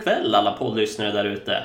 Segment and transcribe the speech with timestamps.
[0.00, 1.62] god kväll alla poddlyssnare där ute.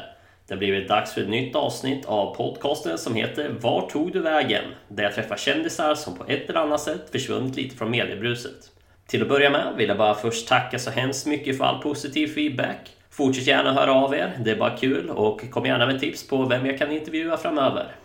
[0.47, 4.19] Det har blivit dags för ett nytt avsnitt av podcasten som heter Var tog du
[4.19, 4.63] vägen?
[4.87, 8.71] Där jag träffar kändisar som på ett eller annat sätt försvunnit lite från mediebruset.
[9.07, 12.27] Till att börja med vill jag bara först tacka så hemskt mycket för all positiv
[12.27, 12.91] feedback.
[13.09, 16.45] Fortsätt gärna höra av er, det är bara kul och kom gärna med tips på
[16.45, 17.95] vem jag kan intervjua framöver.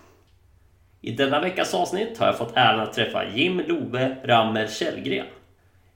[1.01, 5.27] I denna veckas avsnitt har jag fått äran att träffa Jim Love Rammer Källgren.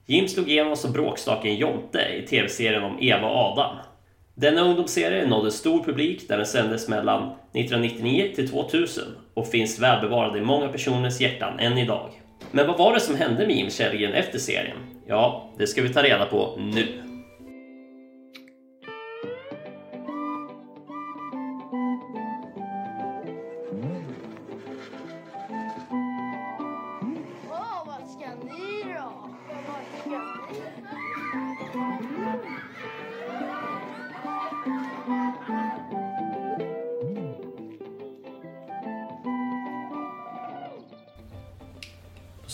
[0.05, 3.75] Jim slog igenom som bråkstaken Jonte i tv-serien om Eva och Adam.
[4.37, 10.37] Denna ungdomsserie nådde stor publik där den sändes mellan 1999 till 2000 och finns välbevarad
[10.37, 12.09] i många personers hjärtan än idag.
[12.51, 14.77] Men vad var det som hände med Jim Källgren efter serien?
[15.07, 17.04] Ja, det ska vi ta reda på nu.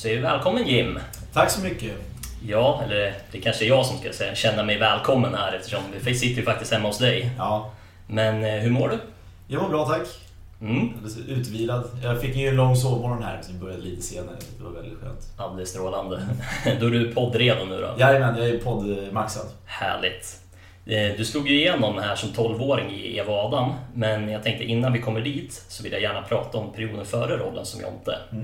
[0.01, 0.99] Säger vi välkommen Jim!
[1.33, 1.91] Tack så mycket.
[2.47, 6.15] Ja, eller det kanske är jag som ska säga, känna mig välkommen här eftersom vi
[6.15, 7.31] sitter ju faktiskt hemma hos dig.
[7.37, 7.71] Ja,
[8.07, 8.99] Men eh, hur mår du?
[9.47, 10.07] jag mår bra tack.
[10.61, 10.89] Mm,
[11.27, 11.83] Utvilad.
[12.03, 14.35] Jag fick ju en lång sovmorgon här så jag började lite senare.
[14.57, 15.33] Det var väldigt skönt.
[15.37, 16.27] alldeles strålande.
[16.79, 17.95] Då är du poddredo nu då?
[17.99, 19.45] Jajamän, jag är poddmaxad.
[19.65, 20.39] Härligt.
[20.85, 24.93] Eh, Du slog ju igenom här som 12-åring i Eva Adam, men jag tänkte innan
[24.93, 28.17] vi kommer dit så vill jag gärna prata om perioden före rollen som Jonte.
[28.31, 28.37] Eh,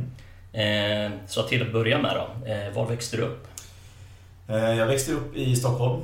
[1.27, 3.47] Så till att börja med då, eh, var växte du upp?
[4.47, 6.01] Eh, Jag växte upp i Stockholm.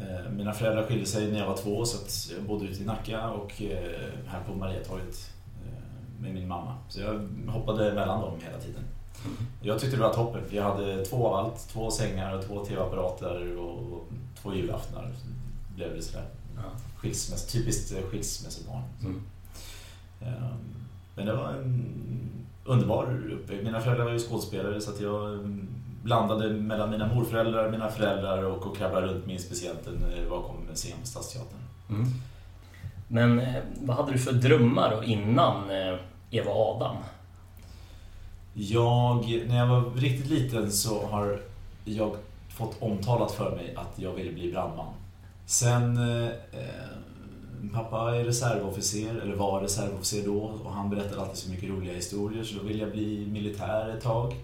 [0.00, 2.86] Eh, Mina föräldrar skilde sig när jag var två så att jag bodde ute i
[2.86, 5.30] Nacka och eh, här på Mariatorget
[5.66, 6.74] eh, med min mamma.
[6.88, 8.82] Så jag hoppade mellan dem hela tiden.
[9.62, 11.68] Jag tyckte det var toppen för jag hade två av allt.
[11.72, 14.06] Två sängar och två tv-apparater och
[14.42, 15.10] två julaftnar.
[15.74, 16.24] Blev det sådär.
[16.96, 18.82] Skilsmäss, typiskt eh, skilsmässobarn.
[19.00, 19.22] Mm.
[20.22, 20.58] Ehm,
[21.14, 21.90] Men det var en
[22.66, 23.64] underbar uppväxt.
[23.64, 25.68] Mina föräldrar var ju skådespelare så att jag mm,
[26.02, 30.42] blandade mellan mina morföräldrar, mina föräldrar och, och krabblade runt med inspicienten när det var
[30.42, 31.58] kom en scen på Stadsteatern.
[31.90, 32.06] Mm.
[33.08, 35.98] Men eh, vad hade du för drömmar då innan eh,
[36.30, 36.96] Eva och Adam?
[38.54, 41.40] Jag, när jag var riktigt liten så har
[41.84, 42.16] jag
[42.48, 44.94] fått omtalat för mig att jag ville bli brandman.
[45.46, 46.30] Sen, eh,
[47.74, 52.44] pappa är reservofficer, eller var reservofficer då, och han berättade alltid så mycket roliga historier
[52.44, 54.34] så då ville jag bli militär ett tag.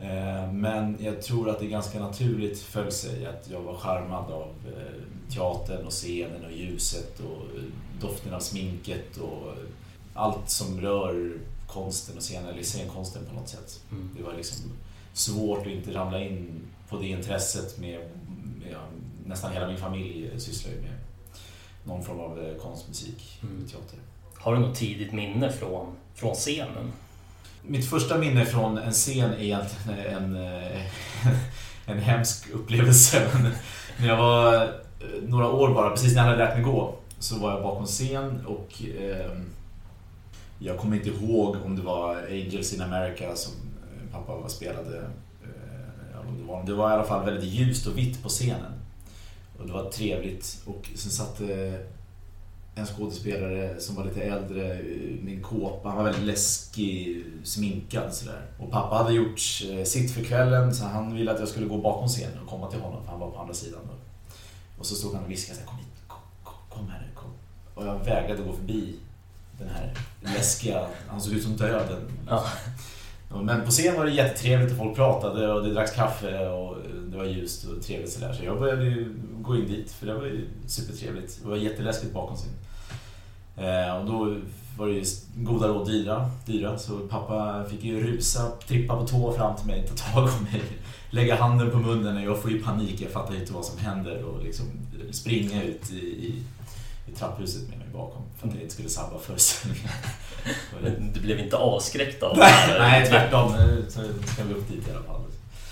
[0.00, 4.48] Eh, men jag tror att det ganska naturligt föll sig att jag var charmad av
[4.66, 7.62] eh, teatern och scenen och ljuset och eh,
[8.00, 9.54] doften av sminket och
[10.14, 13.80] allt som rör konsten och scenen, eller scenkonsten på något sätt.
[13.90, 14.10] Mm.
[14.16, 14.72] Det var liksom
[15.12, 18.00] svårt att inte ramla in på det intresset med,
[18.60, 18.76] med
[19.26, 20.97] nästan hela min familj sysslar ju med
[21.88, 23.66] någon form av eh, konst, musik, Mm.
[23.68, 23.98] teater.
[24.34, 26.92] Har du något tidigt minne från, från scenen?
[27.62, 30.82] Mitt första minne från en scen är egentligen en, eh,
[31.86, 33.28] en hemsk upplevelse.
[33.42, 33.52] Men
[34.00, 34.68] när jag var eh,
[35.28, 38.46] några år bara, precis när jag hade lärt mig gå, så var jag bakom scen
[38.46, 39.30] och eh,
[40.58, 43.52] jag kommer inte ihåg om det var Angels in America som
[44.12, 44.98] pappa var spelade.
[45.42, 48.72] Eh, det var i alla fall väldigt ljust och vitt på scenen.
[49.58, 50.62] Och det var trevligt.
[50.64, 51.86] Och sen satt det
[52.74, 55.88] en skådespelare som var lite äldre eh, min med en kåpa.
[55.88, 58.46] Han var väldigt läskig, sminkad sådär.
[58.58, 61.78] Och pappa hade gjort eh, sitt för kvällen så han ville att jag skulle gå
[61.78, 63.80] bakom scenen och komma till honom för han var på andra sidan.
[63.84, 63.94] Då.
[64.78, 67.30] Och så stod han och viskade såhär, kom hit, kom, kom, kom här nu, kom.
[67.74, 68.94] Och jag vägrade gå förbi
[69.58, 72.10] den här läskiga, han såg ut som döden.
[72.28, 72.44] Ja.
[73.28, 76.76] Men på scen var det jättetrevligt och folk pratade och det dracks kaffe och
[77.10, 78.32] det var ljust och trevligt sådär.
[78.32, 81.38] Så jag började ju gå in dit för det var ju supertrevligt.
[81.42, 82.52] Det var jätteläskigt bakom scen.
[83.56, 84.36] Eh, och då
[84.78, 85.04] var det ju
[85.36, 86.78] goda råd dyra, dyra.
[86.78, 90.62] Så pappa fick ju rusa, trippa på tå fram till mig, ta tag om mig,
[91.10, 93.00] lägga handen på munnen och jag får ju panik.
[93.00, 94.66] Jag fattar inte vad som händer och liksom
[95.10, 96.42] springa ut i, i
[97.18, 99.88] trapphuset med mig bakom för att jag inte skulle sabba föreställningen.
[100.84, 102.78] Det- Du blev inte avskräckt av det här?
[102.78, 103.52] Nej, tvärtom.
[103.58, 103.84] Nu
[104.26, 105.20] ska vi upp dit i alla fall.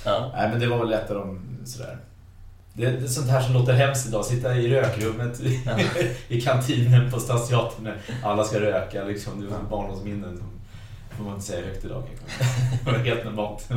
[0.05, 0.33] Ja.
[0.37, 1.99] Nej, men det var väl lättare om sådär.
[2.73, 4.25] Det det är sånt här som låter hemskt idag.
[4.25, 5.79] Sitta i rökrummet i, Ja.
[6.29, 9.05] i kantinen på Stadsteatern när alla ska röka.
[9.05, 9.41] Liksom.
[9.41, 10.47] Det var barndomsminnen som
[11.17, 12.45] får man inte säga högt idag kanske.
[12.85, 13.69] Det var helt normalt.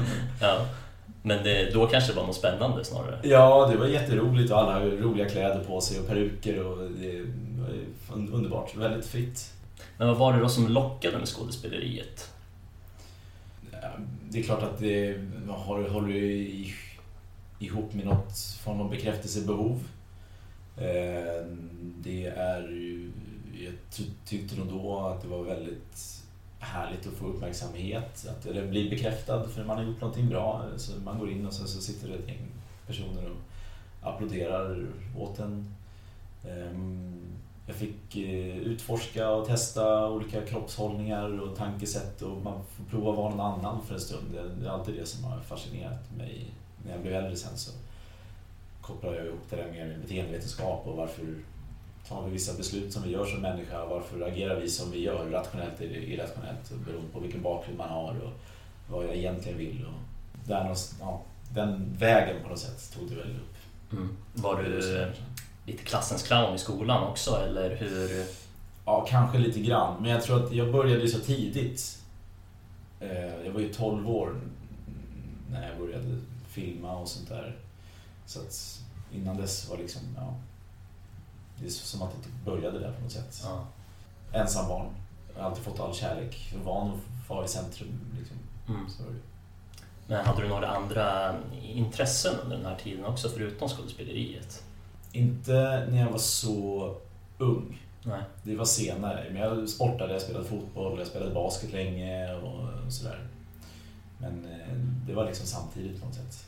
[0.41, 0.65] ja.
[1.21, 3.19] Men det, då kanske det var något spännande snarare?
[3.23, 7.21] Ja, det var jätteroligt och alla hade roliga kläder på sig och peruker och det
[8.09, 8.75] var underbart.
[8.75, 9.53] Väldigt fritt.
[9.97, 12.31] Men vad var det då som lockade med skådespeleriet?
[14.29, 15.17] Det är klart att det
[15.47, 16.73] håller i-
[17.59, 19.83] ihop med något form av bekräftelsebehov.
[20.77, 21.45] Eh,
[22.03, 23.11] Det är ju,
[23.65, 26.18] jag ty- tyckte nog då att det var väldigt
[26.59, 30.65] härligt att få uppmärksamhet, att det bli bekräftad för man har gjort någonting bra.
[30.77, 32.47] Så man går in och sen så sitter det ett gäng
[32.87, 35.75] personer och applåderar åt en.
[36.47, 37.15] Ehm,
[37.67, 43.17] jag fick eh, utforska och testa olika kroppshållningar och tankesätt och man får prova att
[43.17, 44.37] vara någon annan för en stund.
[44.59, 46.45] Det är alltid det som har fascinerat mig.
[46.85, 47.71] När jag blev äldre sen så
[48.81, 51.25] kopplade jag ihop det där med beteendevetenskap och varför
[52.09, 53.85] tar vi vissa beslut som vi gör som människa?
[53.85, 56.71] Varför agerar vi som vi gör, rationellt eller irrationellt?
[56.85, 58.31] Beroende på vilken bakgrund man har och
[58.89, 59.85] vad jag egentligen vill.
[59.85, 61.21] Och där, ja,
[61.53, 63.91] den vägen på något sätt tog det väl upp.
[63.91, 64.09] Mm.
[64.33, 65.11] Var du
[65.65, 68.25] lite klassens clown i skolan också eller hur?
[68.85, 70.01] Ja, kanske lite grann.
[70.01, 71.97] Men jag tror att jag började så tidigt.
[72.99, 74.35] Eh, Jag var ju 12 år
[75.51, 76.17] när jag började
[76.47, 77.55] filma och sånt där.
[78.25, 78.79] Så att
[79.13, 80.35] innan dess var liksom, ja.
[81.59, 83.41] Det är som att det började där på något sätt.
[83.43, 83.65] Ja.
[84.39, 84.87] Ensam barn.
[85.35, 86.49] Jag har alltid fått all kärlek.
[86.53, 87.99] Jag var van att vara i centrum.
[88.19, 88.37] Liksom.
[88.67, 88.89] Mm.
[88.89, 89.03] Så.
[90.07, 94.63] Men hade du några andra intressen under den här tiden också förutom skådespeleriet?
[95.11, 96.95] Inte när jag var så
[97.37, 97.81] ung.
[98.03, 98.21] Nej.
[98.43, 99.25] Det var senare.
[99.31, 103.27] Men jag sportade, jag spelade fotboll, jag spelade basket länge och sådär.
[104.17, 104.75] Men eh,
[105.07, 106.45] det var liksom samtidigt på något sätt.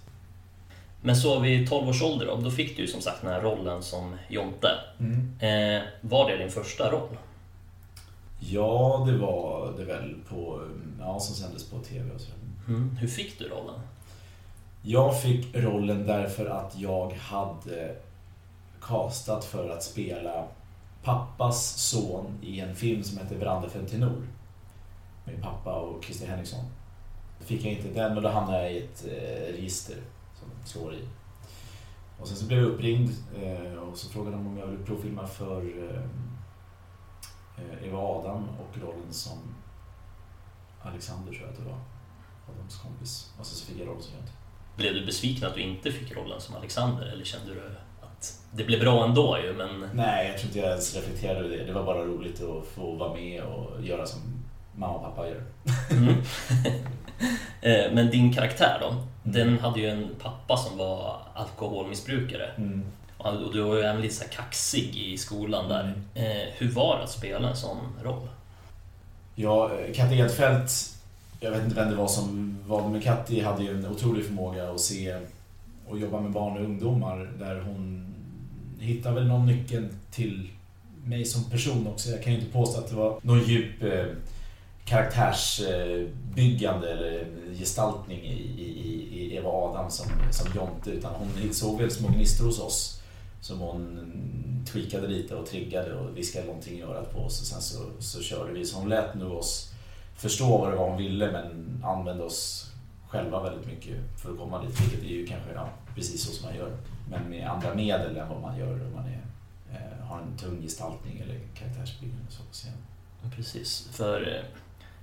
[1.01, 3.83] Men så vid 12 års ålder då, då fick du som sagt den här rollen
[3.83, 4.69] som Jonte.
[5.39, 7.18] Eh, var det din första roll?
[8.39, 10.68] Ja, det var det väl på,
[11.00, 12.38] ja, som sändes på TV och sådär.
[12.68, 12.98] Mm.
[12.98, 13.80] Hur fick du rollen?
[14.81, 17.95] Jag fick rollen därför att jag hade
[18.81, 20.48] castat för att spela
[21.03, 24.27] pappas son i en film som heter Veranda för en tenor.
[25.25, 26.65] Med pappa och Christer Henriksson.
[27.39, 29.98] Fick jag inte den och då hamnade jag i ett eh, register
[30.68, 31.02] slår i.
[32.19, 33.10] Och sen så blev jag uppringd
[33.42, 36.04] eh, och så frågade de om jag ville provfilma för eh,
[37.58, 39.38] eh, Eva Adam och rollen som
[40.81, 41.80] Alexander tror jag att det var.
[42.54, 43.34] Adams kompis.
[43.40, 44.31] Och sen så fick jag rollen som Jonte.
[44.75, 47.62] Blev du besviken att du inte fick rollen som Alexander eller kände du
[48.02, 49.90] att det blev bra ändå ju men...
[49.94, 51.63] Nej, jag tror inte jag ens reflekterade över det.
[51.63, 54.41] Det var bara roligt att få vara med och göra som
[54.76, 55.44] mamma och pappa gör.
[55.92, 56.16] Mm.
[57.64, 58.96] Eh, men din karaktär då?
[59.24, 62.50] Den hade ju en pappa som var alkoholmissbrukare.
[62.58, 62.84] Mm.
[63.18, 65.94] Och du var ju även lite så kaxig i skolan där.
[66.14, 68.28] Eh, hur var det att spela en sån roll?
[69.36, 70.72] Ja, Katte Edfeldt,
[71.40, 74.72] jag vet inte vem det var som valde, men Katti hade ju en otrolig förmåga
[74.72, 75.18] att se
[75.88, 78.14] och jobba med barn och ungdomar där hon
[78.80, 80.50] hittade väl någon nyckel till
[81.04, 82.10] mig som person också.
[82.10, 84.06] Jag kan ju inte påstå att det var någon djup eh,
[84.92, 87.28] karaktärsbyggande eller
[87.60, 92.46] gestaltning i, i, i Eva Adam som, som Jonte utan hon såg väl små gnistor
[92.46, 93.02] hos oss
[93.42, 94.12] som hon
[94.72, 98.22] tweakade lite och triggade och viskade någonting i örat på oss och sen så, så
[98.22, 98.65] körde vi.
[98.65, 99.72] Så hon lät nu oss
[100.15, 102.72] förstå vad det var hon ville men använde oss
[103.08, 104.82] själva väldigt mycket för att komma dit.
[104.82, 106.77] Vilket är ju kanske ja, precis så som man gör.
[107.10, 109.25] Men med andra medel än vad man gör om man är,
[109.72, 112.25] eh, har en tung gestaltning eller karaktärsbyggande.
[112.30, 112.74] Så på scen.
[113.36, 114.44] Precis, för eh,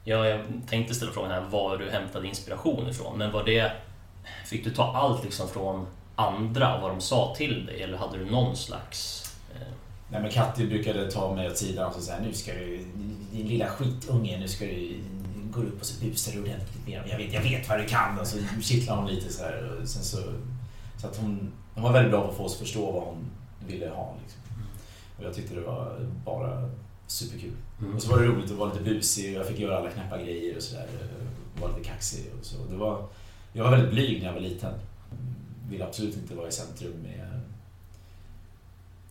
[0.08, 3.72] ja, jag tänkte ställa frågan här var du hämtade inspiration ifrån, men var det...
[4.46, 8.30] Fick du ta allt liksom från andra vad de sa till dig eller hade du
[8.30, 9.24] någon slags...
[9.54, 9.72] Eh,
[10.10, 12.84] Nej men Katti brukade ta mig åt sidan och säga nu ska du,
[13.32, 15.00] din lilla skitunge, nu ska du
[15.50, 17.08] gå upp och så busar du ordentligt med dem.
[17.10, 18.18] Jag vet, jag vet vad du kan.
[18.18, 19.78] Och så kittlar hon lite så här.
[19.82, 20.18] Och sen så,
[21.00, 23.30] så att hon, hon var väldigt bra på att få oss att förstå vad hon
[23.66, 24.14] ville ha.
[24.22, 24.40] Liksom.
[25.18, 26.70] Och jag tyckte det var bara
[27.06, 27.96] superkul mm.
[27.96, 30.22] Och så var det roligt att vara lite busig och jag fick göra alla knäppa
[30.22, 30.86] grejer och sådär.
[31.60, 32.56] Vara lite kaxig och så.
[32.70, 33.06] Det var,
[33.52, 34.74] jag var väldigt blyg när jag var liten.
[35.70, 37.40] Ville absolut inte vara i centrum med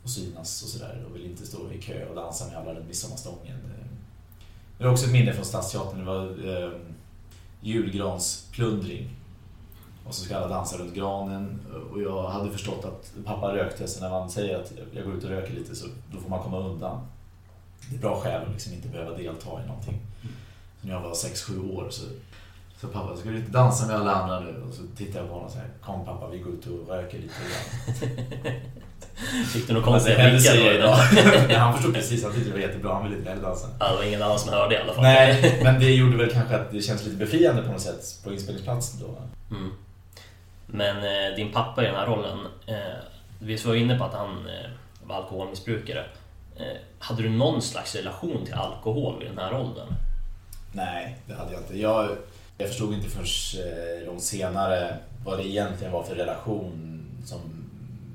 [0.04, 1.06] och synas och sådär.
[1.10, 3.58] Och ville inte stå i kö och dansa med alla runt midsommarstången.
[4.78, 6.00] Det var också ett minne från Stadsteatern.
[6.00, 6.72] Det var eh,
[7.62, 9.10] julgransplundring.
[10.06, 11.60] Och så ska alla dansa runt granen.
[11.92, 15.24] Och jag hade förstått att pappa rökte, så när man säger att jag går ut
[15.24, 17.08] och röker lite så då får man komma undan.
[17.90, 20.00] Det är bra skäl att liksom inte behöva delta i någonting.
[20.82, 22.04] Så när jag var 6-7 år så
[22.82, 24.64] så pappa, ska du inte dansa med alla andra nu?
[24.68, 27.18] Och så tittade jag på honom och sa, kom pappa vi går ut och röker
[27.18, 28.62] lite grann.
[29.54, 30.72] Fick du några konstiga hände blickar då?
[30.72, 30.96] idag.
[31.60, 33.68] han förstod precis, han tyckte det var jättebra, han ville inte heller dansa.
[33.80, 35.04] Ja, det var ingen annan som hörde i alla fall.
[35.04, 38.34] Nej, men det gjorde väl kanske att det känns lite befriande på något sätt på
[38.34, 39.18] inspelningsplatsen då.
[39.56, 39.72] Mm.
[40.66, 42.76] Men eh, din pappa i den här rollen, eh,
[43.40, 44.70] vi var inne på att han eh,
[45.04, 46.06] var alkoholmissbrukare.
[46.60, 49.94] Eh, hade du någon slags relation till alkohol vid den här åldern?
[50.72, 51.80] Nej, det hade jag inte.
[51.80, 52.10] Jag,
[52.58, 57.40] jag förstod inte förrän eh, långt senare vad det egentligen var för relation som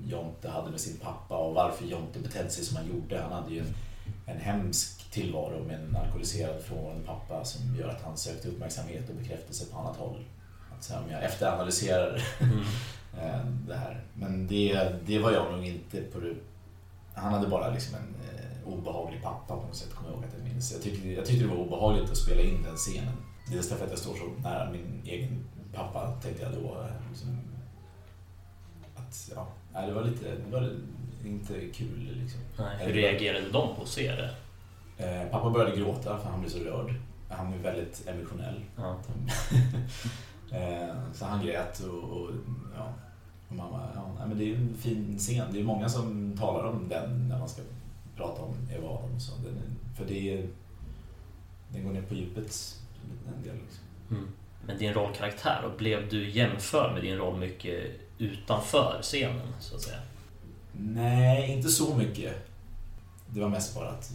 [0.08, 3.22] Jonte hade med sin pappa och varför Jonte betedde sig som han gjorde.
[3.22, 3.74] Han hade ju en,
[4.26, 9.14] en hemsk tillvaro med en alkoholiserad frånvarande pappa som gör att han sökte uppmärksamhet och
[9.14, 10.24] bekräftelse på annat håll.
[10.74, 12.58] Alltså om jag efteranalyserar Mm.
[13.20, 14.00] eh, det här.
[14.14, 16.20] Men det, det var jag nog inte på.
[17.14, 18.31] Han hade bara liksom en
[18.66, 20.72] obehaglig pappa på något sätt, kommer jag ihåg att jag minns.
[20.72, 23.14] Jag tyckte, jag tyckte det var obehagligt att spela in den scenen.
[23.50, 26.58] Dels därför att jag står så nära min egen pappa, tänkte jag då.
[26.80, 27.38] eh, Liksom,
[28.96, 29.30] att,
[29.74, 30.70] ja, det var lite, det var
[31.24, 32.40] inte kul liksom.
[32.58, 34.30] Nej, hur reagerade de på att se det?
[34.98, 36.94] Eh, pappa började gråta för han blev så rörd.
[37.28, 38.60] Han är väldigt emotionell.
[38.76, 38.96] Ja.
[40.52, 42.30] Eh, så han grät och, och,
[42.76, 42.92] ja,
[43.48, 45.46] och mamma, ja, nej, men det är en fin scen.
[45.52, 47.62] Det är många som talar om den när man ska
[48.16, 49.20] prata om Eva Adam.
[49.20, 50.48] Så den, för det är,
[51.68, 52.78] den går ner på djupet
[53.36, 53.54] en del.
[53.54, 53.84] Liksom.
[54.10, 54.28] Mm.
[54.66, 59.82] Men din rollkaraktär, och blev du jämför med din roll mycket utanför scenen, så att
[59.82, 59.98] säga?
[60.72, 62.34] Nej, inte så mycket.
[63.26, 64.12] Det var mest bara att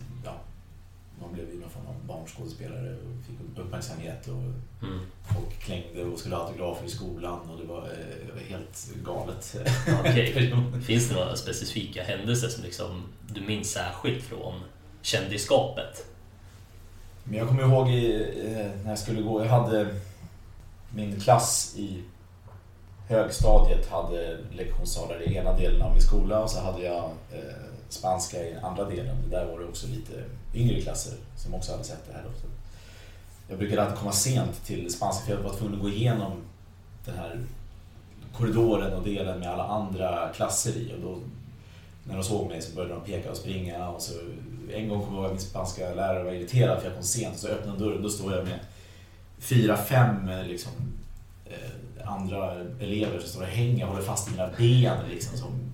[1.21, 4.43] man blev ju någon form av barnskådespelare och fick uppmärksamhet och
[4.88, 5.00] Mm.
[5.33, 9.55] folk klängde och skulle ha autografer i skolan och det var, eh, helt galet.
[10.00, 10.53] Okej.
[10.86, 14.53] Finns det några specifika händelser som liksom du minns särskilt från
[15.01, 16.05] kändisskapet?
[17.24, 18.13] Men jag kommer ihåg i,
[18.45, 19.95] eh, när jag skulle gå, jag hade
[20.95, 22.03] min klass i
[23.07, 27.39] högstadiet hade lektionssalar i ena delen av min skola och så hade jag eh,
[27.89, 29.15] spanska i andra delen.
[29.29, 32.24] Där var det också lite yngre klasser som också hade sett det här.
[32.24, 32.50] Då.
[33.50, 36.32] Jag brukade alltid komma sent till spanska för jag var tvungen att gå igenom
[37.06, 37.39] den här
[38.38, 40.94] korridoren och delen med alla andra klasser i.
[40.96, 41.20] Och då,
[42.03, 43.89] när de såg mig så började de peka och springa.
[43.89, 44.13] Och så,
[44.74, 47.34] en gång kom jag ihåg att min spanska lärare var irriterad för jag kom sent.
[47.34, 48.60] Och så öppnade dörren och då står jag med
[49.39, 50.72] fyra, fem liksom,
[51.46, 55.66] eh, andra elever som står och hänger och håller fast i mina ben liksom, som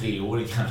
[0.00, 0.70] treåringar.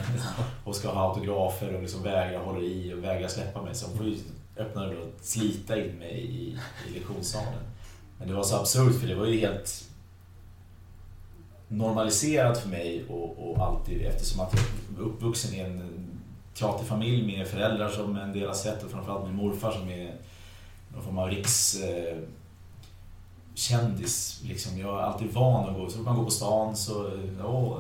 [0.63, 3.75] Och ska ha autografer och liksom vägrar hålla i och vägrar släppa mig.
[3.75, 4.17] Så de får ju
[4.58, 7.63] öppna dörren och slita in mig i, i lektionssalen.
[8.17, 9.88] Men det var så absurt för det var ju helt
[11.67, 16.08] normaliserat för mig och, och alltid eftersom att jag var uppvuxen i en
[16.53, 20.15] teaterfamilj med föräldrar som en del har sett och framförallt min morfar som är
[20.93, 22.17] någon form av riks eh,
[23.53, 24.41] kändis.
[24.43, 24.79] Liksom.
[24.79, 27.12] Jag är alltid van att gå, så fort man går på stan så,
[27.43, 27.77] åh,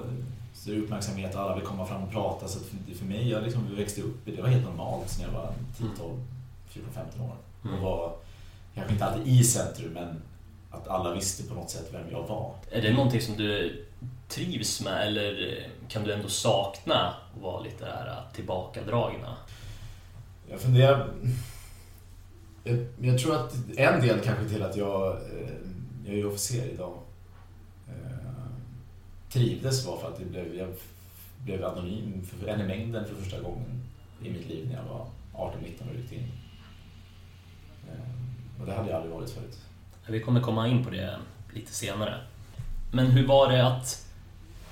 [0.63, 2.47] så uppmärksamhet alla vill komma fram och prata.
[2.47, 2.59] Så
[2.97, 5.87] för, mig, jag liksom växte upp i det, var helt normalt när jag var 10,
[5.97, 6.17] 12,
[6.69, 7.35] 14, 15 år.
[7.63, 7.75] Mm.
[7.75, 8.15] Och var
[8.75, 10.21] kanske inte alltid i centrum men
[10.71, 12.55] att alla visste på något sätt vem jag var.
[12.71, 13.85] Är det någonting som du
[14.27, 19.37] trivs med eller kan du ändå sakna att vara lite där tillbakadragna?
[20.49, 21.13] Jag funderar...
[22.63, 25.17] Jag, jag tror att en del kanske till att jag, eh,
[26.05, 26.93] jag är ju officer idag,
[29.31, 30.69] trivdes var för att det blev, jag
[31.43, 33.83] blev anonym, för, en i mängden för första gången
[34.23, 35.05] i mitt liv när jag var
[35.51, 36.31] 18-19 och ryckte in.
[37.87, 39.59] Eh, Och det hade jag aldrig varit förut.
[40.07, 41.19] Vi kommer komma in på det
[41.53, 42.15] lite senare.
[42.91, 44.07] Men hur var det att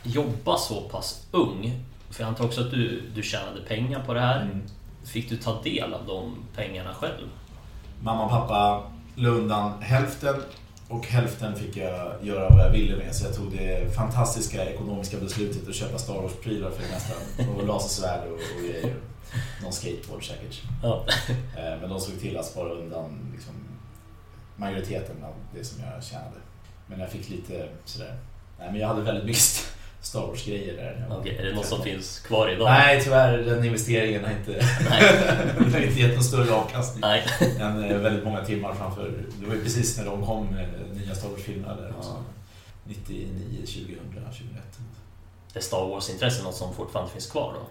[0.03, 1.83] jobba så pass ung?
[2.09, 4.41] För jag antar också att du, du tjänade pengar på det här.
[4.41, 4.61] Mm.
[5.03, 7.27] Fick du ta del av de pengarna själv?
[8.01, 8.83] Mamma och pappa
[9.15, 10.35] la undan hälften
[10.89, 13.15] och hälften fick jag göra vad jag ville med.
[13.15, 17.13] Så jag tog det fantastiska ekonomiska beslutet att köpa Star Wars-prylar för mesta.
[17.55, 18.95] Och lasersvärd och, och grejer.
[19.63, 20.61] Någon skateboard säkert.
[20.83, 21.05] Ja.
[21.57, 23.53] Eh, Men de såg till att spara undan liksom,
[24.55, 26.37] majoriteten av det som jag tjänade.
[26.87, 28.19] Men jag fick lite sådär...
[28.59, 29.65] Nej, men jag hade väldigt mycket
[30.01, 31.17] Star Wars-grejer där.
[31.19, 31.93] Okej, är det något som 13.
[31.93, 32.65] finns kvar idag?
[32.69, 33.37] Nej, tyvärr.
[33.37, 34.51] Den investeringen har inte,
[35.57, 37.23] den har inte gett någon större avkastning Nej.
[37.59, 39.13] än eh, väldigt många timmar framför.
[39.39, 41.93] Det var ju precis när de kom, eh, nya Star Wars-filmerna där.
[42.01, 42.17] Ja.
[42.83, 43.27] 99,
[43.57, 44.63] 2000, 2001.
[45.53, 47.61] Är Star Wars-intresse något som fortfarande finns kvar då?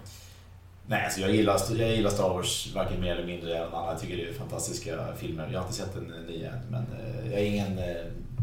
[0.86, 3.92] Nej, alltså jag, gillar, jag gillar Star Wars varken mer eller mindre än alla.
[3.92, 5.48] Jag tycker det är fantastiska filmer.
[5.52, 7.80] Jag har inte sett den nya än, men eh, jag är ingen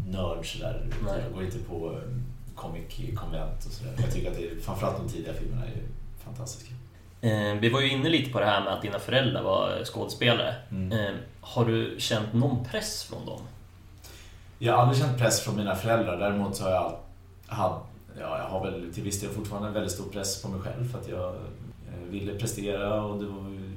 [0.08, 0.86] nörd sådär.
[1.24, 2.00] Jag går inte på
[2.56, 3.94] comic-konvent och sådär.
[3.98, 5.82] Jag tycker att det är, framförallt de tidiga filmerna är
[6.24, 6.74] fantastiska.
[7.20, 10.54] Eh, vi var ju inne lite på det här med att dina föräldrar var skådespelare.
[10.70, 10.92] Mm.
[10.92, 13.40] Eh, har du känt någon press från dem?
[14.58, 16.16] Jag har aldrig känt press från mina föräldrar.
[16.16, 16.96] Däremot så har jag,
[17.46, 17.80] had,
[18.20, 20.90] ja, jag har väl till viss del fortfarande en väldigt stor press på mig själv
[20.92, 23.72] för att jag eh, ville prestera och det var ju,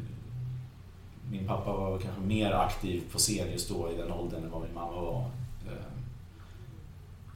[1.32, 4.62] min pappa var kanske mer aktiv på scen just då i den åldern än vad
[4.62, 5.32] min mamma var.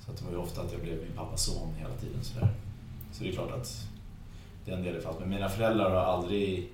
[0.05, 2.23] Så att det var ju ofta att jag blev min pappas son hela tiden.
[2.23, 2.47] Så, där.
[3.11, 3.87] så det är klart att
[4.65, 5.19] den delen fanns.
[5.19, 6.69] Men mina föräldrar har aldrig,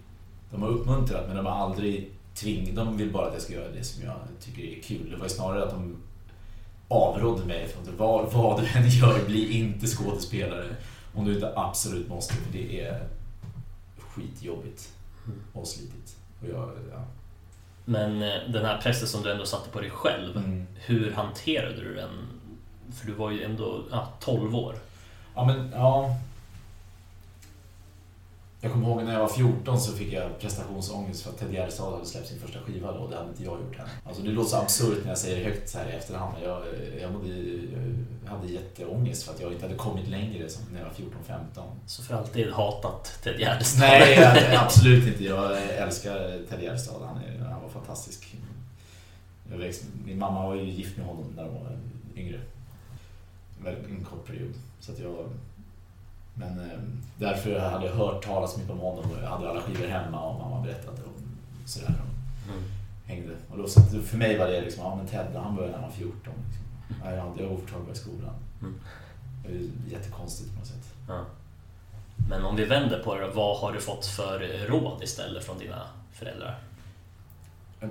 [0.51, 3.71] de har uppmuntrat men de har aldrig tvingat, de vill bara att jag ska göra
[3.71, 5.09] det som jag tycker är kul.
[5.11, 5.97] Det var ju snarare att de
[6.87, 10.75] avrådde mig från att vad, vad du än gör, bli inte skådespelare.
[11.13, 13.07] Om du inte absolut måste, för det är
[13.99, 14.93] skitjobbigt
[15.53, 16.15] och slitigt.
[16.41, 17.05] Och jag, ja.
[17.85, 20.67] Men eh, den här pressen som du ändå satte på dig själv, Mm.
[20.75, 22.09] hur hanterade du den?
[22.93, 24.75] För du var ju ändå ja, 12 år.
[25.35, 26.15] Ja, men ja.
[28.61, 31.91] Jag kommer ihåg när jag var 14 så fick jag prestationsångest för att Ted Gärdestad
[31.93, 33.85] hade släppt sin första skiva då och det hade inte jag gjort än.
[34.05, 36.49] Alltså det låter så absurt när jag säger det högt så här i efterhand men
[36.49, 36.61] jag,
[37.01, 37.27] jag, mådde,
[38.25, 40.93] jag hade jätteångest för att jag inte hade kommit längre som när jag var
[41.55, 41.63] 14-15.
[41.85, 43.79] Så för alltid hatat Ted Gärdestad.
[43.79, 45.23] Nej, absolut inte.
[45.23, 46.13] Jag älskar
[46.49, 47.01] Ted Gärdestad.
[47.07, 48.35] Han, är- han var fantastisk.
[49.43, 51.77] Växte, min mamma var ju gift med honom när de var
[52.15, 52.39] yngre.
[53.65, 54.53] En kort period.
[54.79, 55.15] Så att jag,
[56.33, 56.79] men eh,
[57.17, 60.39] därför hade jag hört talas mycket om honom och jag hade alla skivor hemma och
[60.39, 61.87] mamma berättade om sådär.
[61.87, 62.09] De
[62.51, 62.63] Mm.
[63.05, 63.35] hängde.
[63.51, 65.89] Och då, så för mig var det liksom, ja men Ted han började när han
[65.89, 66.13] var 14.
[66.23, 66.65] Liksom.
[67.03, 68.33] Ja, jag, var bara i skolan.
[68.61, 68.75] Mm.
[69.43, 70.93] Det är jättekonstigt på något sätt.
[71.07, 71.25] Ja.
[72.29, 75.59] Men om vi vänder på det då, vad har du fått för råd istället från
[75.59, 75.81] dina
[76.13, 76.59] föräldrar?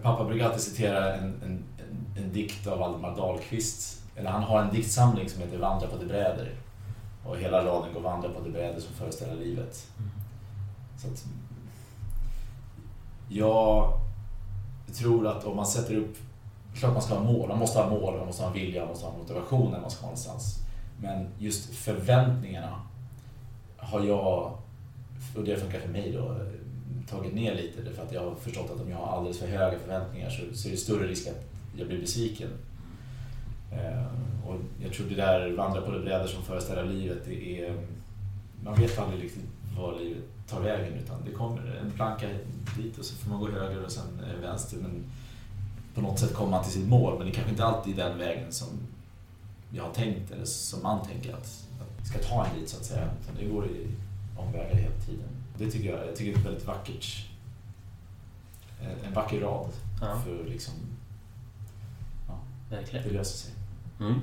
[0.02, 3.97] Pappa brukar alltid citera en, en, en, en dikt av Valdemar Dahlqvist.
[4.18, 6.52] Eller han har en diktsamling som heter Vandra på de bräder.
[7.24, 9.86] Och hela raden går Vandra på de bräder som föreställer livet.
[10.98, 11.24] Så att,
[13.28, 13.92] jag
[14.94, 16.16] tror att om man sätter upp...
[16.74, 17.48] Klart man ska ha mål.
[17.48, 20.02] Man måste ha mål, man måste ha vilja, man måste ha motivation när man ska
[20.02, 20.58] någonstans.
[21.00, 22.82] Men just förväntningarna
[23.76, 24.52] har jag,
[25.36, 26.36] och det funkar för mig då,
[27.10, 27.82] tagit ner lite.
[27.82, 30.68] Därför att jag har förstått att om jag har alldeles för höga förväntningar så, så
[30.68, 31.44] är det större risk att
[31.76, 32.48] jag blir besviken.
[33.72, 34.04] Eh,
[34.48, 37.86] och jag tror det där vandra på de brädor som föreställer livet, det är...
[38.64, 39.44] Man vet aldrig riktigt
[39.76, 42.26] var livet tar vägen utan det kommer en planka
[42.76, 44.76] dit och så får man gå höger och sen eh, vänster.
[44.82, 45.04] Men
[45.94, 48.18] på något sätt kommer man till sitt mål men det kanske inte alltid är den
[48.18, 48.68] vägen som
[49.70, 52.84] jag har tänkt eller som man tänker att, att ska ta en dit så att
[52.84, 53.08] säga.
[53.22, 53.86] Utan det går i
[54.36, 55.28] omvägar hela tiden.
[55.58, 57.26] Det tycker jag, jag tycker det är väldigt vackert
[58.82, 59.68] en- en vacker rad
[60.00, 60.74] Ja, för liksom,
[62.70, 63.08] verkligen.
[63.08, 63.52] det löser sig.
[64.00, 64.20] Mm.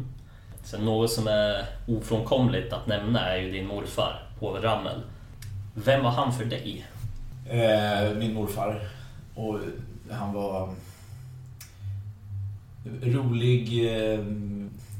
[0.64, 5.02] Sen något som är ofrånkomligt att nämna är ju din morfar, Povel Ramel.
[5.74, 6.86] Vem var han för dig?
[7.46, 8.88] Eh, min morfar.
[9.36, 9.60] Och
[10.12, 10.74] han var
[12.86, 13.86] mm, rolig.
[13.86, 14.26] Eh,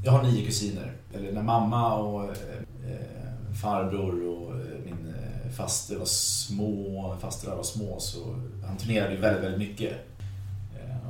[0.04, 0.92] jag har nio kusiner.
[1.14, 5.16] Eller när mamma och eh, farbror och eh, min
[5.58, 8.36] faster var små, fastrar var små så
[8.66, 9.94] han turnerade ju väldigt, väldigt mycket.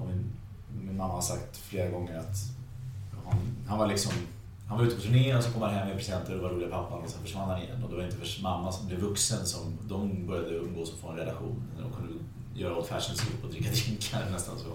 [0.02, 0.34] Och min,
[0.82, 2.55] min mamma har sagt flera gånger att
[3.68, 4.12] han, var liksom
[4.68, 6.70] han var ute på turné och så kom han hem med presenter och var roliga
[6.70, 7.84] pappan och sen försvann han igen.
[7.84, 11.10] Och det var inte för mamma som blev vuxen som de började umgås och få
[11.10, 11.64] en relation.
[11.78, 12.14] De kunde
[12.56, 14.70] göra old fashion soup och dricka drinkar nästan så.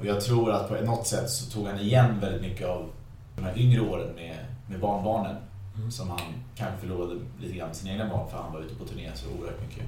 [0.00, 2.90] Och jag tror att på något sätt så tog han igen väldigt mycket av
[3.36, 4.36] de här yngre åren med,
[4.68, 5.36] med barnbarnen.
[5.76, 5.90] Mm.
[5.90, 6.20] Som han
[6.54, 9.26] kanske förlorade lite grann med sina egna barn för han var ute på turné så
[9.28, 9.84] oerhört mycket.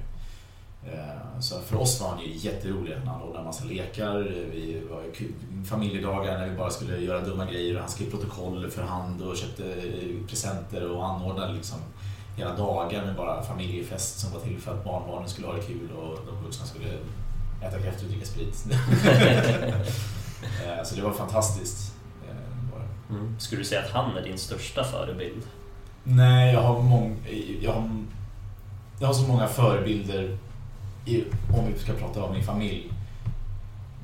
[0.85, 2.95] Eh, Så för oss var han ju jätterolig.
[2.95, 4.19] Han anordnade en massa lekar.
[4.51, 5.03] Vi var
[5.65, 7.79] familjedagar när vi bara skulle göra dumma grejer.
[7.79, 9.63] Han skrev protokoll för hand och köpte
[10.27, 11.77] presenter och anordnade liksom
[12.37, 15.91] hela dagar med bara familjefest som var till för att barnbarnen skulle ha det kul
[15.91, 16.87] och de vuxna skulle
[17.61, 18.65] äta kräftor och dricka sprit.
[20.65, 21.93] Eh, Så det var fantastiskt.
[22.29, 23.15] eh.
[23.15, 23.39] Mm.
[23.39, 25.43] Skulle du säga att han är din största förebild?
[26.03, 27.17] Nej, jag har, mång,
[27.61, 27.89] jag har,
[28.99, 30.37] jag har så många förebilder
[31.09, 31.25] i,
[31.57, 32.91] om vi ska prata om min familj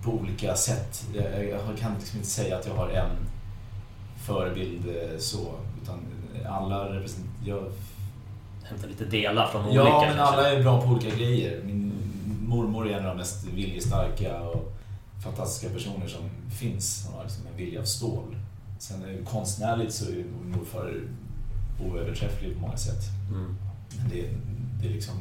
[0.04, 1.08] på olika sätt.
[1.14, 3.10] Jag, jag kan liksom inte säga att jag har en
[4.26, 6.00] förebild eh, så, utan
[6.50, 7.72] alla representerar...
[8.64, 10.22] Hämta lite delar från olika Ja, men kanske?
[10.22, 11.62] alla är bra på olika grejer.
[11.64, 11.94] Min
[12.48, 14.74] mormor är en av de mest viljestarka och
[15.24, 16.22] fantastiska personer som
[16.60, 17.06] finns.
[17.08, 18.36] Hon har liksom en vilja av stål.
[18.80, 21.02] Sen konstnärligt så är morfar
[21.84, 23.04] oöverträfflig på många sätt.
[23.30, 23.56] Mm.
[23.98, 24.30] Men det,
[24.82, 25.16] det, är liksom,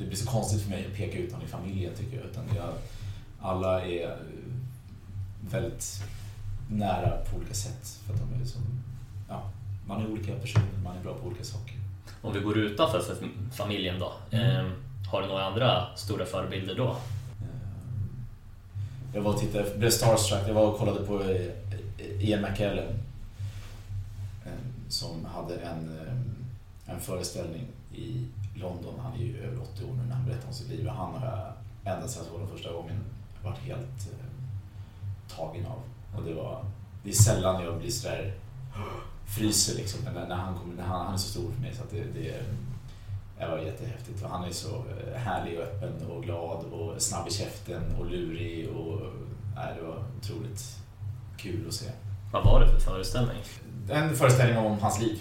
[0.00, 2.26] det blir så konstigt för mig att peka ut någon i familjen tycker jag.
[2.26, 2.68] Utan jag
[3.40, 4.16] alla är
[5.50, 6.02] väldigt
[6.70, 7.98] nära på olika sätt.
[8.06, 8.62] För att de är liksom,
[9.28, 9.50] ja,
[9.86, 11.74] man är olika personer, man är bra på olika saker.
[12.22, 13.16] Om vi går utanför för
[13.52, 14.12] familjen då.
[14.30, 14.66] Mm.
[14.66, 14.72] Eh,
[15.10, 16.88] har du några andra stora förebilder då?
[16.90, 16.96] Eh,
[19.14, 21.46] Jag var och tittade, blev starstruck, jag var och kollade på eh,
[22.28, 22.88] Ian McKellen.
[24.46, 24.52] eh,
[24.88, 25.98] Som hade en,
[26.86, 28.26] en föreställning i
[28.60, 28.94] London.
[29.02, 30.86] Han är ju över 80 år nu när han berättar om sitt liv.
[30.86, 33.04] Och Han har jag ända sedan jag såg den första gången
[33.44, 35.82] varit helt eh, tagen av.
[36.16, 36.64] Och det var,
[37.02, 38.34] det är sällan jag blir sådär
[39.36, 40.00] fryser liksom.
[40.04, 42.04] Men när, han, kommer, när han, han är så stor för mig så att det,
[42.14, 42.42] det,
[43.38, 44.22] det var jättehäftigt.
[44.22, 48.06] Och han är så eh, härlig och öppen och glad och snabb i käften och
[48.06, 48.68] lurig.
[48.68, 49.00] Och,
[49.54, 50.76] nej, det var otroligt
[51.36, 51.86] kul att se.
[52.32, 53.36] Vad var det för föreställning?
[53.90, 55.20] En föreställning om hans liv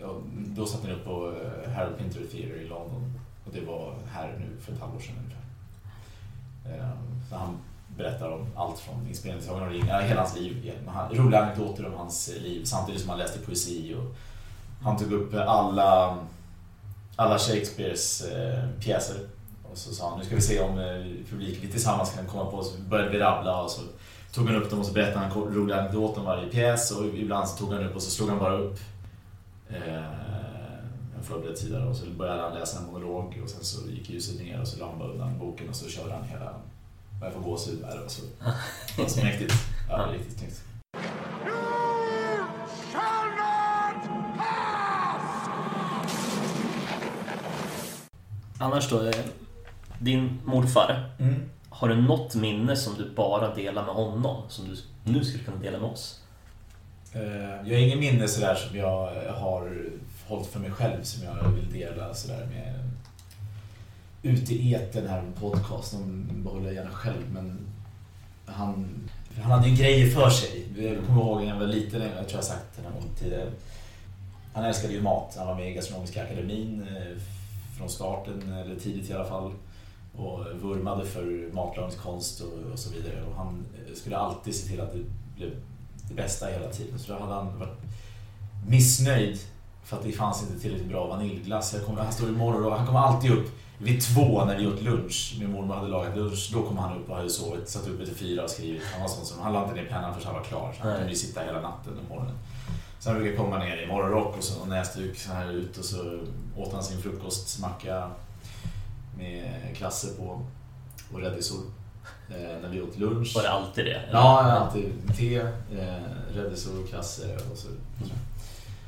[0.00, 3.12] ja, då satte ni upp på eh, Harold Pinter Theatre i London.
[3.46, 5.38] Och det var här nu för ett halvår sedan ungefär.
[6.68, 7.58] Ehm, så han
[7.96, 10.72] berättar om allt från inspelningen och Sagan hela hans liv.
[11.10, 13.94] Roliga anekdoter om hans liv samtidigt som han läste poesi.
[13.94, 14.16] Och
[14.82, 16.18] han tog upp alla,
[17.16, 19.16] alla Shakespeares eh, pjäser.
[19.70, 22.62] Och så sa han, nu ska vi se om eh, publiken tillsammans kan komma på,
[22.62, 23.80] så började vi rabbla och så
[24.32, 27.48] tog han upp dem och så berättade han roliga anekdoter om varje pjäs och ibland
[27.48, 28.78] så tog han upp och så slog han bara upp
[29.70, 34.40] en förberedd sida och så började han läsa en monolog och sen så gick ljuset
[34.40, 36.54] ner och så la han bara undan boken och så körde han hela
[37.20, 37.78] jag får gåshud.
[37.80, 38.22] Det var så,
[38.96, 39.54] det var så mäktigt.
[39.88, 40.62] Ja, riktigt snyggt.
[48.58, 49.14] Annars då, eh,
[49.98, 51.10] din morfar.
[51.18, 51.50] Mm.
[51.68, 54.42] Har du något minne som du bara delar med honom?
[54.48, 54.76] Som du
[55.12, 56.22] nu skulle kunna dela med oss?
[57.12, 59.86] Eh, jag har inget minne sådär som jag har
[60.26, 62.90] hållit för mig själv som jag vill dela sådär med
[64.22, 65.92] ute i etern här med podcast.
[65.92, 67.58] De behåller jag gärna själv men
[68.46, 68.88] han,
[69.42, 70.66] han hade ju grejer för sig.
[70.76, 73.10] Jag kommer ihåg när jag var liten, jag tror jag har sagt det någon gång
[73.18, 73.50] tidigare.
[74.52, 75.34] Han älskade ju mat.
[75.38, 77.22] Han var med i Gastronomiska akademin eh,
[77.78, 79.52] från starten, eller tidigt i alla fall.
[80.16, 83.22] Och vurmade för matlagningskonst och, och så vidare.
[83.22, 85.04] Och han skulle alltid se till att det
[85.36, 85.50] blev
[86.08, 86.98] det bästa hela tiden.
[86.98, 87.78] Så då hade han varit
[88.66, 89.38] missnöjd
[89.84, 91.74] för att det fanns inte tillräckligt bra vaniljglass.
[91.74, 94.66] Jag kommer, han står i morgon och han kommer alltid upp vid två när vi
[94.66, 95.36] åt lunch.
[95.40, 96.50] Min mormor hade lagat lunch.
[96.52, 98.82] Då kom han upp och hade sovit, satt uppe till fyra och skrivit.
[98.92, 100.74] Han var sån som, han la inte ner pennan förrän han var klar.
[100.76, 102.34] Så han kunde ju sitta hela natten och morgonen.
[102.98, 105.84] Sen brukade jag komma ner i morgonrock och så och näsduk så här ut och
[105.84, 106.20] så
[106.56, 108.10] åt han sin frukostmacka
[109.16, 110.42] med klasser på
[111.12, 111.60] och rädisor.
[112.30, 113.32] Eh, när vi åt lunch.
[113.34, 113.94] Var det alltid det?
[113.94, 114.12] eller?
[114.12, 117.68] Ja, alltid te, eh, rädisor och kasse och så.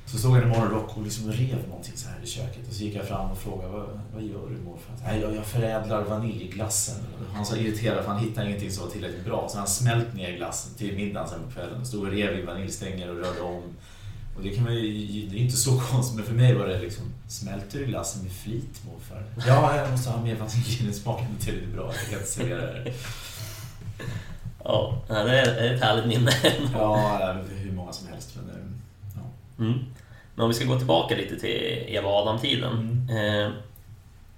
[0.06, 2.82] Så stod han i morgonrock och liksom rev någonting så här i köket och så
[2.84, 4.94] gick jag fram och frågade vad, vad gör du morfar?
[5.04, 6.96] Nej, jag, jag förädlar vaniljglassen.
[7.28, 10.14] Han var så irriterad för han hittade ingenting som var tillräckligt bra så han smält
[10.14, 11.86] ner glassen till middagen sen på kvällen.
[11.86, 13.62] Stod och rev i vaniljstänger och rörde om.
[14.36, 16.78] Och det kan man ju, det är inte så konstigt men för mig var det
[16.78, 19.24] liksom Smälter du glassen med flit morfar?
[19.46, 21.86] Ja, jag måste ha mer vanilj, den smakar inte tillräckligt bra.
[21.86, 22.92] Jag kan inte servera det.
[24.64, 26.30] Ja, det är ett härligt minne.
[26.74, 28.36] Ja, det är hur många som helst.
[28.36, 28.80] Men,
[29.16, 29.64] ja.
[29.64, 29.78] Mm.
[30.34, 33.08] Men om vi ska gå tillbaka lite till Eva och Adam-tiden.
[33.10, 33.50] Eh,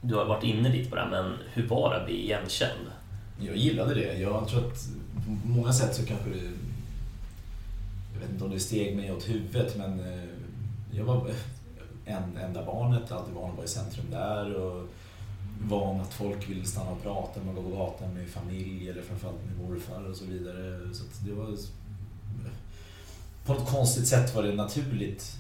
[0.01, 2.87] Du har varit inne lite på det här, men hur var det att bli igenkänd?
[3.41, 4.19] Jag gillade det.
[4.19, 4.87] Jag tror att
[5.27, 6.51] på många sätt så kanske det...
[8.15, 10.25] Jag vet inte om det steg mig åt huvudet men eh,
[10.93, 11.31] jag var
[12.07, 14.89] en enda barnet, alltid att vara i centrum där och
[15.69, 19.03] van att folk ville stanna och prata när man går på gatan med familj eller
[19.03, 20.95] framförallt med morfar och så vidare.
[20.95, 21.57] Så att det var...
[23.45, 25.37] På något konstigt sätt var det naturligt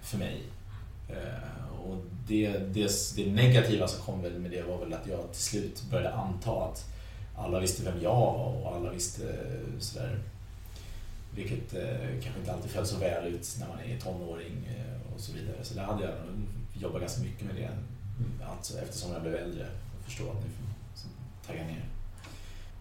[0.00, 0.42] för mig.
[1.08, 5.42] Eh, och det, det, det negativa som kom med det var väl att jag till
[5.42, 6.84] slut började anta att
[7.36, 10.18] alla visste vem jag var och alla visste eh, sådär.
[11.34, 15.20] Vilket eh, kanske inte alltid föll så väl ut när man är tonåring eh, och
[15.20, 15.56] så vidare.
[15.64, 16.14] Så där hade jag
[16.80, 17.70] jobbat ganska mycket med det.
[18.50, 19.66] Alltså, eftersom jag blev äldre
[19.98, 20.50] och förstod att nu
[20.94, 21.08] så
[21.46, 21.84] tagga ner.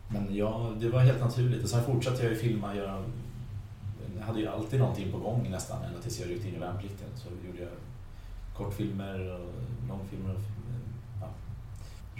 [0.07, 1.63] Men ja, det var helt naturligt.
[1.63, 2.75] Och sen fortsatte jag ju filma.
[2.75, 3.03] Jag,
[4.19, 7.07] jag hade ju alltid någonting på gång nästan ända tills jag ryckte in i värnplikten.
[7.15, 7.69] Så gjorde jag
[8.57, 9.53] kortfilmer och
[9.89, 10.41] långfilmer och
[11.21, 11.27] ja,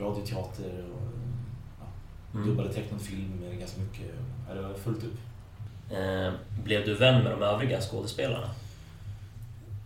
[0.06, 1.12] radioteater och
[1.80, 1.86] ja,
[2.34, 2.47] Mm.
[2.47, 4.12] dubbade tecknad film ganska mycket.
[4.49, 5.17] Ja, det var fullt upp.
[5.91, 8.49] Eh, Blev du vän med de övriga skådespelarna?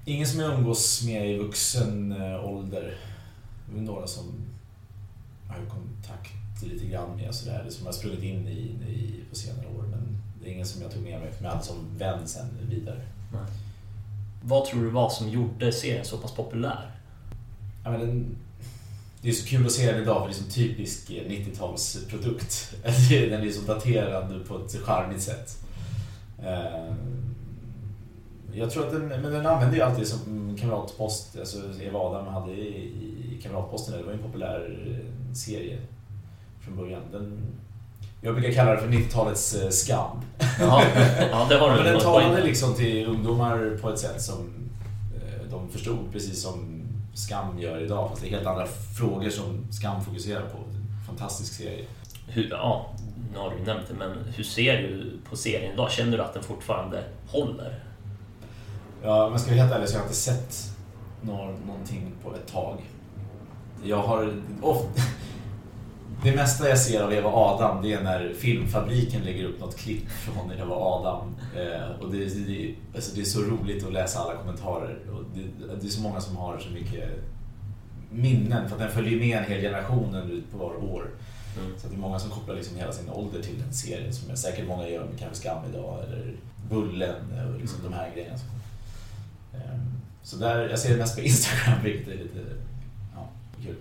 [0.05, 2.97] Ingen som jag umgås med i vuxen eh, ålder.
[3.73, 4.23] Det är några som
[5.47, 7.65] jag har kontakt lite grann med sådär.
[7.69, 8.59] Som jag sprungit in i,
[8.91, 9.83] i på senare år.
[9.91, 12.47] Men det är ingen som jag tog med mig som jag hade som vän sen
[12.69, 13.01] vidare.
[13.33, 13.41] Nej.
[14.43, 16.91] Vad tror du var som gjorde serien så pass populär?
[17.83, 18.35] Ja, men den,
[19.21, 22.75] det är så kul att se den idag för det är så typisk 90-talsprodukt.
[23.29, 25.65] Den är så daterad på ett charmigt sätt.
[26.43, 26.93] Eh,
[28.53, 32.51] Jag tror att den, men den använde ju alltid som kamratpost, alltså Eva Adam hade
[32.51, 35.77] i Kamratposten, det var ju en populär eh, serie
[36.61, 37.01] från början.
[37.11, 37.39] Den,
[38.21, 40.21] jag brukar kalla det för 90-talets eh, skam.
[40.59, 40.83] Ja,
[41.31, 44.69] ja det har du Men den talade liksom till ungdomar på ett sätt som
[45.15, 46.75] eh, de förstod, precis som
[47.13, 48.09] Skam gör idag.
[48.09, 48.65] Fast det är helt andra
[48.97, 50.57] frågor som Skam fokuserar på.
[51.07, 51.85] Fantastisk serie.
[52.27, 52.93] Hur, ja,
[53.33, 55.91] nu har du nämnt det, men hur ser du på serien idag?
[55.91, 57.83] Känner du att den fortfarande håller?
[59.03, 60.75] Ja, jag ska vara helt ärlig så har jag inte sett
[61.21, 62.77] nå- någonting på ett tag.
[63.83, 65.01] Jag har ofta...
[66.23, 70.09] Det mesta jag ser av Eva Adam det är när Filmfabriken lägger upp något klipp
[70.09, 71.35] från Eva Adam.
[71.55, 74.99] Eh, och det, det, alltså det är så roligt att läsa alla kommentarer.
[75.11, 77.09] Och det, det är så många som har så mycket
[78.11, 81.05] minnen för att den följer med en hel generation ut på var år.
[81.59, 81.71] Mm.
[81.77, 84.67] Så det är många som kopplar liksom hela sin ålder till den serien som säkert
[84.67, 86.33] många gör med kanske Skam idag eller
[86.69, 87.15] Bullen
[87.53, 87.91] och liksom Mm.
[87.91, 88.35] de här grejerna.
[89.53, 89.85] Ehm,
[90.23, 92.39] Så där, jag ser det mest på Instagram vilket är lite
[93.65, 93.75] kul.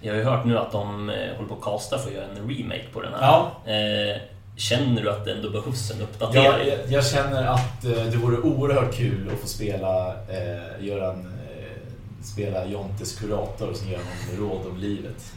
[0.00, 2.24] Jag har ju hört nu att de eh, håller på att casta för att göra
[2.24, 3.20] en remake på den här.
[3.22, 3.52] Ja.
[3.72, 4.20] Eh,
[4.56, 6.68] känner du att det ändå behövs en Jag, uppdatering?
[6.68, 11.20] jag, jag känner att eh, det vore oerhört kul att få spela, eh, göra en,
[11.26, 15.32] eh, spela Jontes kurator som ger honom råd om livet.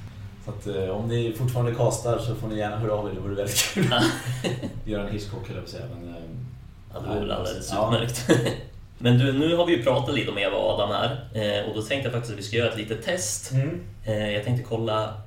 [0.46, 3.20] Så att, eh, om ni fortfarande kastar så får ni gärna höra av er, det
[3.20, 3.86] vore väldigt kul.
[4.86, 5.86] göra en Hitchcock höll jag på att säga.
[5.96, 6.22] Men, eh,
[6.94, 8.00] Ja, det vore väl alldeles Ja.
[9.02, 11.76] Men du, nu har vi ju pratat lite om Eva och Adam här eh, och
[11.76, 13.52] då tänkte jag faktiskt att vi ska göra ett litet test.
[13.52, 13.82] Mm.
[14.06, 15.22] Eh, Jag tänkte kolla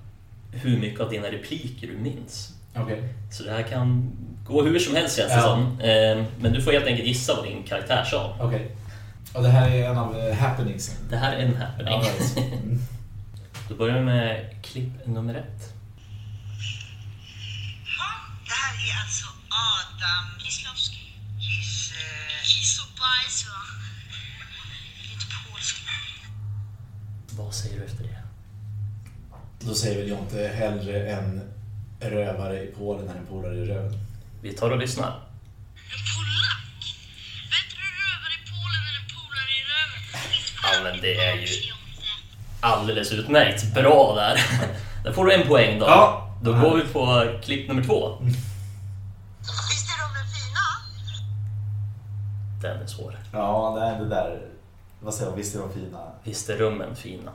[0.52, 2.52] hur mycket av dina repliker du minns.
[2.76, 3.02] Okej.
[3.32, 4.12] Så det här kan
[4.46, 5.42] gå hur som helst känns det Ja.
[5.42, 5.80] som.
[5.80, 8.36] Eh, Men du får helt enkelt gissa vad din karaktär sa.
[8.40, 8.76] Okej.
[9.34, 10.94] Och det här är en av happeningsen.
[11.10, 11.92] Det här är en happening.
[11.92, 12.36] Ja, right.
[12.62, 12.78] Mm.
[13.68, 15.62] Då börjar vi med klipp nummer ett.
[17.98, 18.10] Ja,
[18.46, 19.26] det här är alltså
[19.64, 20.96] Adam Kislowski.
[21.44, 21.92] Kiss...
[21.92, 22.42] Eh...
[22.44, 23.60] Kiss och bajs va?
[25.10, 25.76] Lite polskt.
[27.44, 28.18] Vad säger du efter det?
[29.60, 31.40] Då säger väl Jonte hellre en
[32.00, 33.98] rövare i Polen än en polare i röven.
[34.42, 35.06] Vi tar och lyssnar.
[35.08, 36.64] En polack?
[37.54, 40.02] Bättre rövare i Polen än en polare i röven.
[40.62, 41.72] Ja, men det är ju-
[42.60, 43.74] Alldeles utmärkt.
[43.74, 44.40] Bra där.
[45.04, 45.86] Där får du en poäng då.
[45.86, 46.36] Ja.
[46.42, 48.18] Då går vi på klipp nummer två.
[48.20, 50.60] Visst är de fina?
[52.62, 53.16] Den är svår.
[53.32, 54.40] Ja, det, är det där...
[55.04, 55.38] Vad säger man?
[55.38, 55.98] Visst är de fina?
[56.24, 57.32] Visst är rummen fina?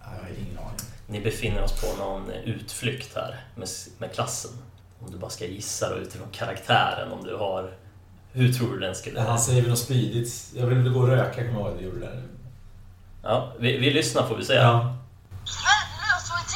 [0.00, 0.80] Ja, Jag har ingen aning.
[1.06, 4.50] Ni befinner oss på någon utflykt här med, med klassen.
[5.00, 7.74] Om du bara ska gissa då utifrån karaktären om du har...
[8.32, 9.20] Hur tror du den skulle...
[9.20, 10.52] Han säger väl något spydigt.
[10.54, 12.22] Jag vill väl gå och röka, kommer jag ihåg att du gjorde där.
[13.22, 14.62] Ja, vi, vi lyssnar får vi säga.
[14.62, 14.96] Ja.
[15.64, 16.46] Värdelös och i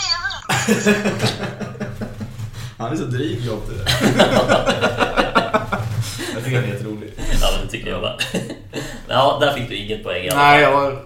[0.82, 0.92] TV.
[2.78, 3.72] Han är så dryg Jonte.
[6.34, 7.12] jag tycker han är jätterolig.
[7.40, 8.18] Ja, men det tycker jag med.
[9.12, 10.50] Ja, där fick du inget poäng i alla fall.
[10.50, 11.04] Nej, jag var...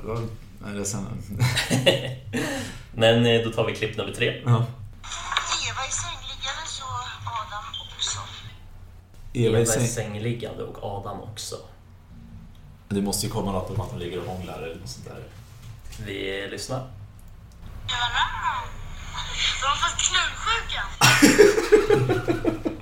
[0.60, 1.06] Jag är ledsen.
[2.94, 4.42] Men eh, då tar vi klipp nummer tre.
[4.44, 4.52] Ja.
[4.52, 6.84] Eva i sängliggande så
[7.24, 7.64] Adam
[7.94, 8.18] också.
[9.32, 9.86] Eva Eva i är säng.
[9.86, 11.56] sängliggande och Adam också.
[12.88, 15.22] Det måste ju komma något om att de ligger och hånglar eller något sånt där.
[16.06, 16.78] Vi lyssnar.
[17.88, 18.26] Göra?
[19.60, 20.82] De har fått knullsjuka.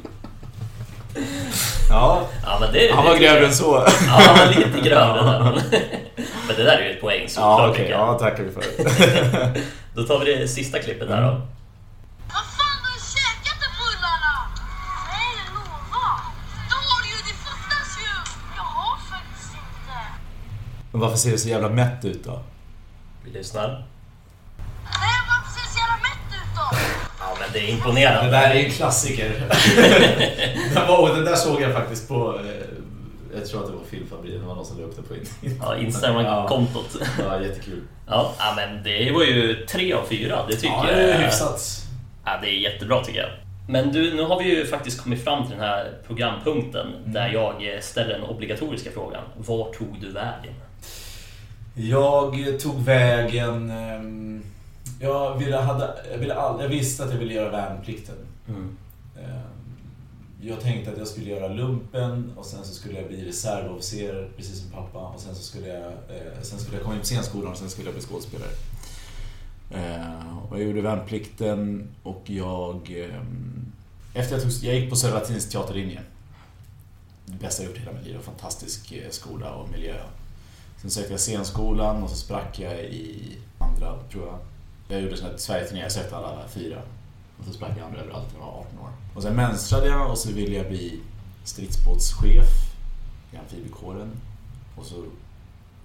[1.90, 3.85] Ja, Ja, men det, han var grövre än så.
[4.07, 5.40] Ja, han var lite grövre där.
[6.16, 7.79] Men, men det där är ju ett poäng såklart.
[7.79, 7.90] Ja, jag.
[7.90, 8.62] Ja, tackar vi för.
[9.94, 11.29] Då tar vi det sista klippet här då.
[11.29, 14.33] Vad fan har du käkat de bullarna?
[15.09, 16.07] Nej, lova.
[16.70, 18.33] Då har du ju, det fattas ju.
[18.57, 19.98] Jag har faktiskt inte.
[20.92, 22.42] Men varför ser det så jävla mätt ut då?
[23.24, 23.85] Vi lyssnar.
[27.44, 28.30] Men det är Det imponerande.
[28.30, 29.30] där är en klassiker.
[30.98, 32.38] och den där såg jag faktiskt på...
[32.40, 35.14] eh, Jag tror att det var Filmfabriken, det var någon som la upp det på
[35.16, 35.59] Instagram.
[35.62, 36.96] Ja, Instagram-kontot.
[37.18, 37.80] Ja, jättekul.
[38.09, 40.38] Ja, ja, men det var ju tre av fyra.
[40.48, 41.61] Det tycker Ja, jag det är hyfsat.
[42.24, 43.30] Ja, det är jättebra tycker jag.
[43.68, 47.78] Men du, nu har vi ju faktiskt kommit fram till den här programpunkten där jag
[47.85, 49.22] ställer den obligatoriska frågan.
[49.37, 50.54] Var tog du vägen?
[51.74, 53.72] Jag tog vägen...
[55.00, 58.16] ehm, Jag, ville, hade, jag, ville all, jag visste att jag ville göra värnplikten.
[58.48, 58.76] Mm.
[59.18, 59.40] Ehm,
[60.42, 64.61] Jag tänkte att jag skulle göra lumpen och sen så skulle jag bli reservofficer, precis
[64.61, 64.98] som pappa.
[64.98, 67.70] Och sen så skulle jag, eh, sen skulle jag komma in på scenskolan och sen
[67.70, 68.50] skulle jag bli skådespelare.
[69.70, 72.90] Eh, Och jag gjorde värnplikten och jag...
[72.90, 73.72] ehm,
[74.14, 76.00] Efter jag, tog, jag gick på Södra Latins teaterlinje.
[77.26, 78.18] Det bästa jag gjort i hela mitt liv.
[78.22, 79.94] Fantastisk eh, skola och miljö.
[80.80, 84.38] Sen sökte jag scenskolan och så sprack jag i andra, tror jag.
[84.88, 86.83] Jag gjorde sån här Sverigeturné, jag sökte alla fyra.
[87.38, 88.90] Och så sprang jag andra överallt när jag var 18 år.
[89.14, 91.01] Och sen mönstrade jag och så ville jag bli
[91.44, 92.49] stridsbåtschef
[93.33, 94.11] i amfibiekåren.
[94.77, 94.94] Och så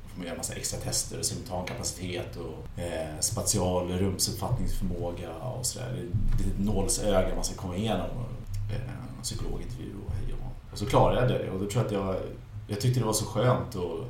[0.07, 6.05] får man göra massa extra tester, simultankapacitet och eh, spatial rumsuppfattningsförmåga och sådär.
[6.37, 8.07] Det är ett nålsöga man ska komma igenom.
[8.09, 10.51] Och, eh, psykologintervju och hej och hå.
[10.71, 12.15] Och så klarade jag det och då tror jag att jag,
[12.67, 14.05] jag tyckte det var så skönt och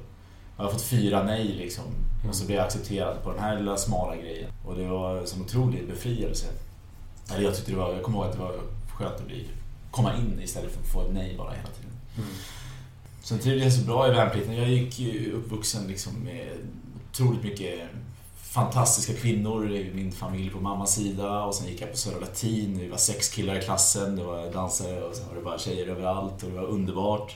[0.58, 1.84] jag har fått fyra nej liksom.
[2.28, 4.52] Och så blev jag accepterad på den här lilla smala grejen.
[4.66, 6.48] Och det var sån otrolig befrielse.
[7.32, 8.56] Eller jag tyckte det var, jag kommer ihåg att det var
[8.94, 9.48] skönt att bli,
[9.92, 11.92] komma in istället för att få ett nej bara hela tiden.
[12.18, 12.30] Mm.
[13.22, 14.56] Sen trivdes jag så bra i värnplikten.
[14.56, 16.48] Jag gick ju uppvuxen liksom med
[17.12, 17.80] otroligt mycket
[18.36, 22.80] fantastiska kvinnor i min familj på mammas sida och sen gick jag på Södra Latin.
[22.80, 25.88] Vi var sex killar i klassen, det var dansare och sen var det bara tjejer
[25.88, 27.36] överallt och det var underbart.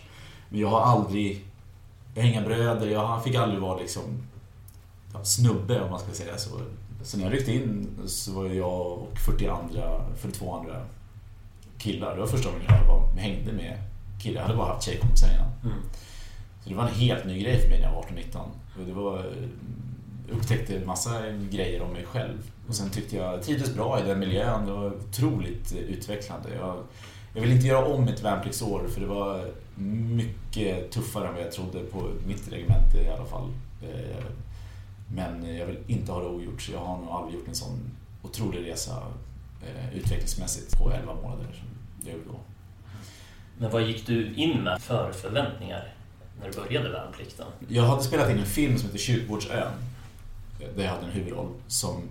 [0.49, 1.45] Men jag har aldrig,
[2.15, 4.03] jag har inga bröder, jag fick aldrig vara liksom
[5.13, 6.49] ja, snubbe om man ska säga så.
[7.03, 10.85] Så när jag ryckte in så var jag och 40 andra, 42 andra
[11.77, 12.13] killar.
[12.13, 13.77] Det var första gången jag var, hängde med
[14.21, 14.41] killar.
[14.41, 15.73] Jag hade bara haft tjejkompisar innan.
[15.73, 15.83] Mm.
[16.63, 18.39] Så det var en helt ny grej för mig när jag var 18-19.
[18.79, 19.25] Och det var,
[20.27, 21.21] jag upptäckte en massa
[21.51, 22.51] grejer om mig själv.
[22.67, 24.65] Och sen tyckte jag, trivdes bra i den miljön.
[24.65, 26.49] Det var otroligt utvecklande.
[26.55, 26.75] Jag,
[27.33, 31.51] jag vill inte göra om ett värnpliktsår för det var mycket tuffare än vad jag
[31.51, 33.49] trodde på mitt regemente i alla fall.
[35.07, 37.91] Men jag vill inte ha det ogjort så jag har nog aldrig gjort en sån
[38.21, 38.97] otrolig resa
[39.61, 41.67] eh, utvecklingsmässigt på 11 månader som
[42.05, 42.39] jag gjorde då.
[43.57, 45.93] Men vad gick du in med för förväntningar
[46.39, 47.45] när du började värnplikten?
[47.67, 49.71] Jag hade spelat in en film som heter Kyrkogårdsön.
[50.75, 51.49] Där jag hade en huvudroll.
[51.67, 52.01] Som,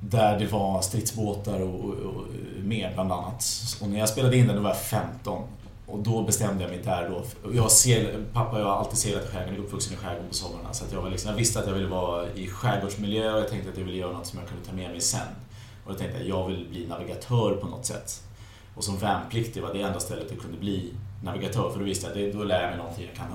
[0.00, 2.24] där det var stridsbåtar och, och, och
[2.62, 3.44] mer bland annat.
[3.80, 5.42] Och när jag spelade in den då var jag 15.
[5.86, 7.50] Och då bestämde jag mig där då.
[7.52, 10.72] Jag ser, pappa och jag har alltid seglat i skärgården, uppvuxen i skärgården på somrarna.
[10.72, 13.48] Så att jag, var liksom, jag visste att jag ville vara i skärgårdsmiljö och jag
[13.48, 15.28] tänkte att jag ville göra något som jag kunde ta med mig sen.
[15.84, 18.22] Och då tänkte jag att jag vill bli navigatör på något sätt.
[18.74, 20.92] Och som värnpliktig var det enda stället jag kunde bli
[21.24, 21.70] navigatör.
[21.70, 23.26] För då visste jag att då lär jag mig någonting jag kan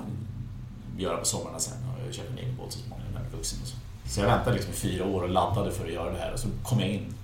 [0.98, 1.76] göra på somrarna sen.
[1.94, 3.58] Och jag köpte en egen båt så småningom när jag blev vuxen.
[3.62, 3.76] Och så.
[4.14, 6.38] så jag väntade liksom i fyra år och laddade för att göra det här och
[6.38, 7.14] så kom jag in.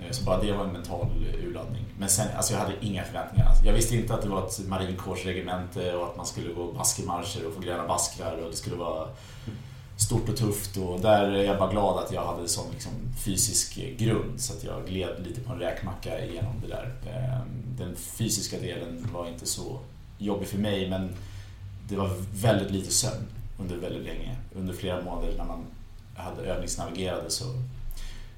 [0.00, 1.06] Eh, så bara det var en mental
[1.44, 1.84] urladdning.
[1.98, 3.52] Men sen, alltså jag hade inga förväntningar.
[3.64, 7.54] Jag visste inte att det var ett marinkårsregemente och att man skulle gå baskemarscher och
[7.54, 9.08] få gröna baskrar och det skulle vara
[9.96, 12.92] stort och tufft och där är jag bara glad att jag hade sån liksom
[13.24, 16.94] fysisk grund så att jag gled lite på en räkmacka igenom det där.
[17.12, 19.80] Ehm, den fysiska delen var inte så
[20.18, 21.16] jobbig för mig men
[21.88, 23.26] det var väldigt lite sömn
[23.58, 24.36] under väldigt länge.
[24.54, 25.64] Under flera månader när man
[26.16, 27.44] hade övningsnavigerade så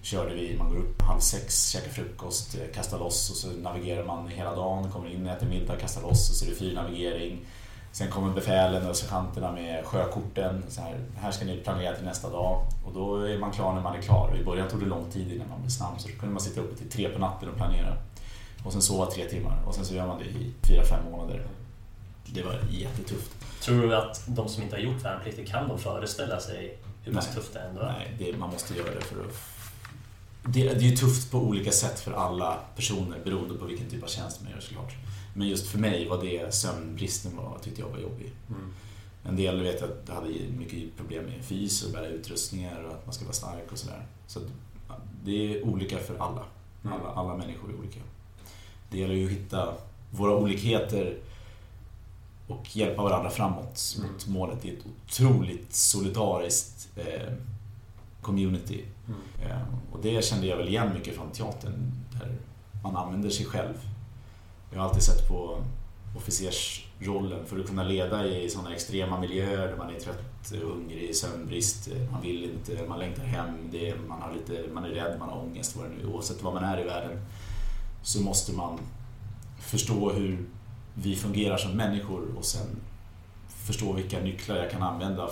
[0.03, 4.05] körde vi, man går upp halv sex, käkar frukost, eh, kastar loss och så navigerar
[4.05, 7.47] man hela dagen, kommer in, äter middag, kastar loss och så är det fyrnavigering.
[7.93, 10.65] Sen kommer befälen och sergeanterna med sjökorten.
[10.69, 12.67] Så här, här ska ni planera till nästa dag.
[12.87, 14.37] Och då är man klar när man är klar.
[14.41, 16.61] I början tog det lång tid innan man blev snabb så då kunde man sitta
[16.61, 17.97] uppe till tre på natten och planera.
[18.65, 21.47] Och sen sova tre timmar och sen så gör man det i fyra, fem månader.
[22.27, 23.31] Det var jättetufft.
[23.61, 27.35] Tror du att de som inte har gjort värnplikten kan de föreställa sig hur pass
[27.35, 27.87] tufft det ändå är?
[27.99, 29.58] Nej, det, man måste göra det för att...
[30.45, 34.03] Det, det är ju tufft på olika sätt för alla personer beroende på vilken typ
[34.03, 34.95] av tjänst man gör såklart.
[35.35, 38.33] Men just för mig var det sömnbristen var, tyckte jag var jobbig.
[38.49, 38.75] Mm.
[39.25, 43.07] En del vet att jag hade mycket problem med fys och bära utrustningar och att
[43.07, 44.07] man ska vara stark och sådär.
[44.27, 44.41] Så
[44.89, 46.45] ja, det är olika för alla.
[46.85, 46.97] Mm.
[47.01, 47.11] alla.
[47.15, 48.01] Alla människor är olika.
[48.91, 49.75] Det gäller ju att hitta
[50.11, 51.17] våra olikheter
[52.47, 54.13] och hjälpa varandra framåt Mm.
[54.13, 54.59] mot målet.
[54.63, 57.33] Det är ett otroligt solidariskt eh,
[58.29, 58.85] community.
[59.07, 59.51] Mm.
[59.51, 59.63] Eh,
[59.93, 62.37] och det kände jag väl igen mycket från teatern där
[62.83, 63.75] man använder sig själv.
[64.71, 65.59] Jag har alltid sett på
[66.17, 71.89] officersrollen för att kunna leda i sådana extrema miljöer där man är trött, hungrig, sömnbrist,
[72.13, 75.39] man vill inte, man längtar hem, det man, har lite, man är rädd, man har
[75.39, 76.07] ångest, vad det nu.
[76.07, 77.19] Oavsett var man är i världen
[78.03, 78.79] så måste man
[79.59, 80.47] förstå hur
[80.95, 82.67] vi fungerar som människor och sen
[83.49, 85.31] förstå vilka nycklar jag kan använda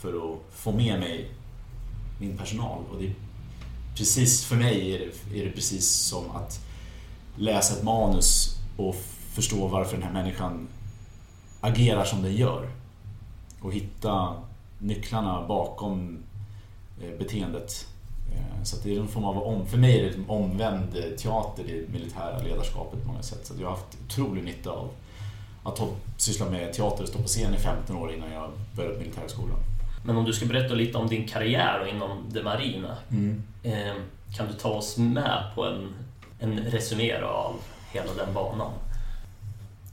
[0.00, 1.30] för att få med mig
[2.22, 2.84] min personal.
[2.92, 3.14] Och det är
[3.96, 6.60] precis, för mig är det, är det precis som att
[7.36, 8.96] läsa ett manus och
[9.32, 10.68] förstå varför den här människan
[11.60, 12.70] agerar som den gör.
[13.60, 14.34] Och hitta
[14.78, 16.18] nycklarna bakom
[17.02, 17.86] eh, beteendet.
[18.32, 20.92] Eh, så att det är en form av, om, för mig är det en omvänd
[21.18, 23.46] teater, det militära ledarskapet på många sätt.
[23.46, 24.88] Så att jag har haft otrolig nytta av
[25.62, 25.80] att
[26.16, 29.58] syssla med teater och stå på scen i 15 år innan jag började på militärskolan.
[30.04, 32.96] Men om du ska berätta lite om din karriär och inom det marina.
[33.62, 33.94] Eh,
[34.36, 35.94] kan du ta oss med på en,
[36.40, 37.54] en resumé av
[37.92, 38.72] hela den banan?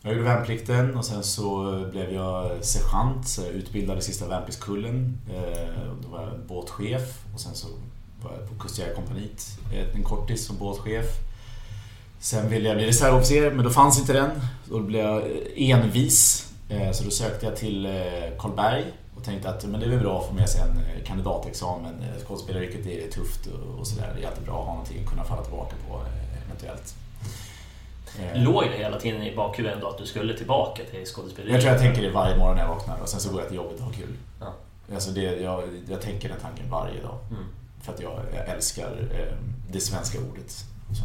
[0.01, 5.17] Jag gjorde värnplikten och sen så blev jag sergeant, så jag utbildade sista värnpliktskullen.
[5.33, 7.67] Eh, Då var jag båtchef och sen så
[8.23, 9.47] var jag på Kustjägarkompaniet
[9.95, 11.05] en kortis som båtchef.
[12.19, 14.29] Sen ville jag bli reservofficer men då fanns inte den.
[14.69, 15.23] Då blev jag
[15.55, 16.49] envis.
[16.69, 17.91] Eh, Så då sökte jag till eh,
[18.39, 18.83] Karlberg
[19.19, 21.93] och tänkte att men det är väl bra att få med sig en eh, kandidatexamen.
[22.03, 24.13] Eh, Skådespelaryrket är tufft och- och sådär.
[24.17, 26.95] Det är alltid bra att ha någonting att kunna falla tillbaka på eh, eventuellt.
[28.35, 31.53] Låg det hela tiden i bakhuvudet ändå att du skulle tillbaka till skådespeleriet?
[31.53, 33.47] Jag tror jag tänker det varje morgon när jag vaknar och sen så går jag
[33.47, 34.15] till jobbet och har kul.
[34.39, 34.53] Ja.
[34.93, 37.17] Alltså det, jag, jag tänker den tanken varje dag.
[37.31, 37.43] Mm.
[37.81, 39.33] För att jag, jag älskar eh,
[39.71, 40.51] det svenska ordet.
[40.51, 41.03] Så.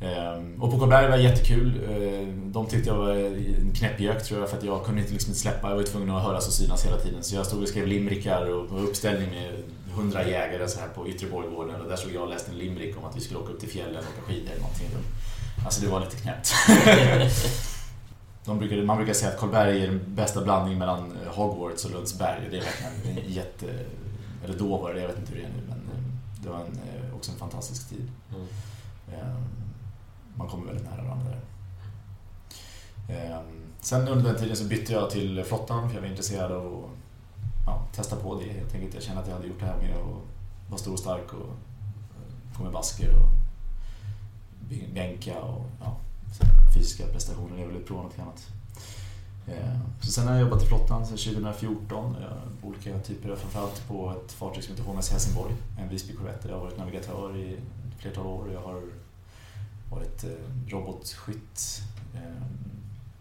[0.00, 1.80] Ehm, och på Karlberg var jättekul.
[1.90, 5.30] Ehm, de tyckte jag var en knäppjök tror jag för att jag kunde inte liksom
[5.30, 5.68] inte släppa.
[5.68, 7.22] Jag var tvungen att höras och synas hela tiden.
[7.22, 9.52] Så jag stod och skrev limrikar och på uppställning med
[9.94, 12.98] hundra jägare så här på Yttre Borggården och där såg jag och läste en limerick
[12.98, 14.88] om att vi skulle åka upp till fjällen och åka skidor eller någonting.
[15.64, 16.52] Alltså det var lite knäppt.
[18.44, 21.90] De brukar, man brukar säga att Karlberg är den bästa blandningen mellan eh, Hogwarts och
[21.90, 22.48] Lundsberg.
[22.50, 23.66] Det är verkligen en jätte...
[24.44, 26.02] Eller då var det, jag vet inte hur det är nu, men eh,
[26.42, 28.10] det var en, eh, också en fantastisk tid.
[28.34, 28.46] Mm.
[30.38, 31.40] Man kommer väldigt nära varandra där.
[33.80, 36.90] Sen under den tiden så bytte jag till flottan för jag var intresserad av att
[37.66, 38.94] ja, testa på det helt enkelt.
[38.94, 41.48] Jag kände att jag hade gjort det här med att vara stor och stark och
[41.48, 43.28] eh, gå med basker och
[44.94, 45.96] bänka och ja,
[46.74, 48.46] fysiska prestationer Jag ville prova något annat.
[49.46, 52.16] Ehm, så sen har jag jobbat i flottan sedan 2014.
[52.20, 56.44] Jag, olika typer, framförallt på ett fartyg som heter HMS Helsingborg, en Visby-korvett.
[56.48, 58.52] Jag har varit navigatör i ett flertal år.
[58.52, 58.82] Jag har
[59.90, 60.30] varit eh,
[60.70, 61.82] robotskytt.
[62.14, 62.42] Eh,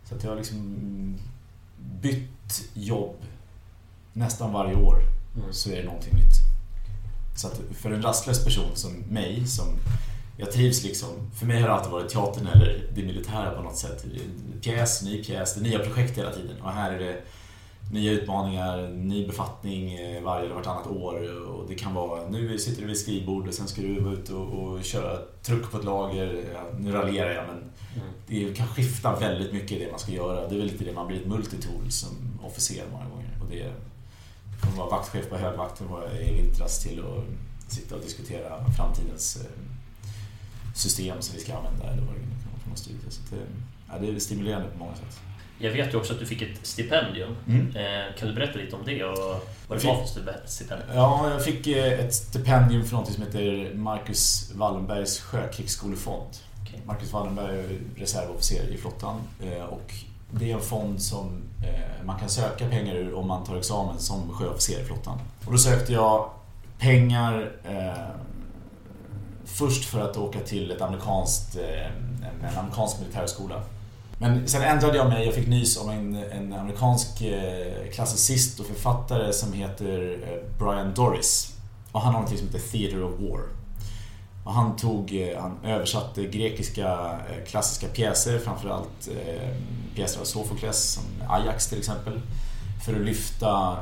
[0.03, 1.17] Så att jag har liksom
[2.01, 3.15] bytt jobb
[4.13, 5.01] nästan varje år
[5.37, 5.53] Mm.
[5.53, 6.35] så är det någonting nytt.
[7.35, 9.65] Så att för en rastlös person som mig, som
[10.37, 13.77] jag trivs liksom, för mig har det alltid varit teatern eller det militära på något
[13.77, 14.05] sätt.
[14.61, 16.61] Pjäs, ny pjäs, det nya projekt hela tiden.
[16.61, 17.21] Och här är det
[17.91, 21.45] nya utmaningar, ny befattning eh, varje eller vartannat år.
[21.47, 24.33] Och det kan vara, nu sitter du vid skrivbord och sen ska du vara ute
[24.33, 26.43] och, och köra truck på ett lager.
[26.53, 27.63] Ja, nu raljerar jag men
[27.95, 28.09] Mm.
[28.27, 30.47] det kan skifta väldigt mycket det man ska göra.
[30.47, 32.09] Det är väl lite det man blir ett multitool som
[32.43, 33.29] officer många gånger.
[33.41, 33.73] Och det
[34.61, 35.87] att vara vaktchef på högvakten
[36.21, 40.11] i vintras till att sitta och diskutera framtidens eh,
[40.75, 42.97] system som vi ska använda eller vad det kan vara för någon studie.
[43.09, 43.47] Så att, eh,
[43.89, 45.19] ja, det är stimulerande på många sätt.
[45.59, 47.35] Jag vet ju också att du fick ett stipendium.
[47.47, 47.75] Mm.
[47.75, 49.17] Eh, Kan du berätta lite om det och
[49.67, 50.89] vad det var för stipe- stipendium?
[50.95, 56.29] Ja, jag fick eh, ett stipendium för något som heter Marcus Wallenbergs sjökrigsskolefond.
[56.63, 56.79] Okej.
[56.85, 59.93] Marcus Wallenberg är reservofficer i flottan eh, och
[60.31, 61.41] det är en fond som
[62.05, 65.19] man kan söka pengar ur om man tar examen som sjöofficer i flottan.
[65.45, 66.29] Och då sökte jag
[66.79, 67.51] pengar
[69.45, 71.55] först för att åka till ett amerikanskt,
[72.43, 73.61] en amerikansk militärskola.
[74.19, 78.65] Men sen ändrade jag mig, jag fick nys om en, en amerikansk eh, klassicist och
[78.65, 81.53] författare som heter eh, Brian Doris.
[81.91, 83.41] Och han har något som heter Theatre of War.
[84.45, 89.09] Och han, tog, eh, han översatte grekiska klassiska pjäser, framförallt
[89.95, 92.21] pjäser av Sofokles, som Ajax till exempel.
[92.85, 93.77] För att lyfta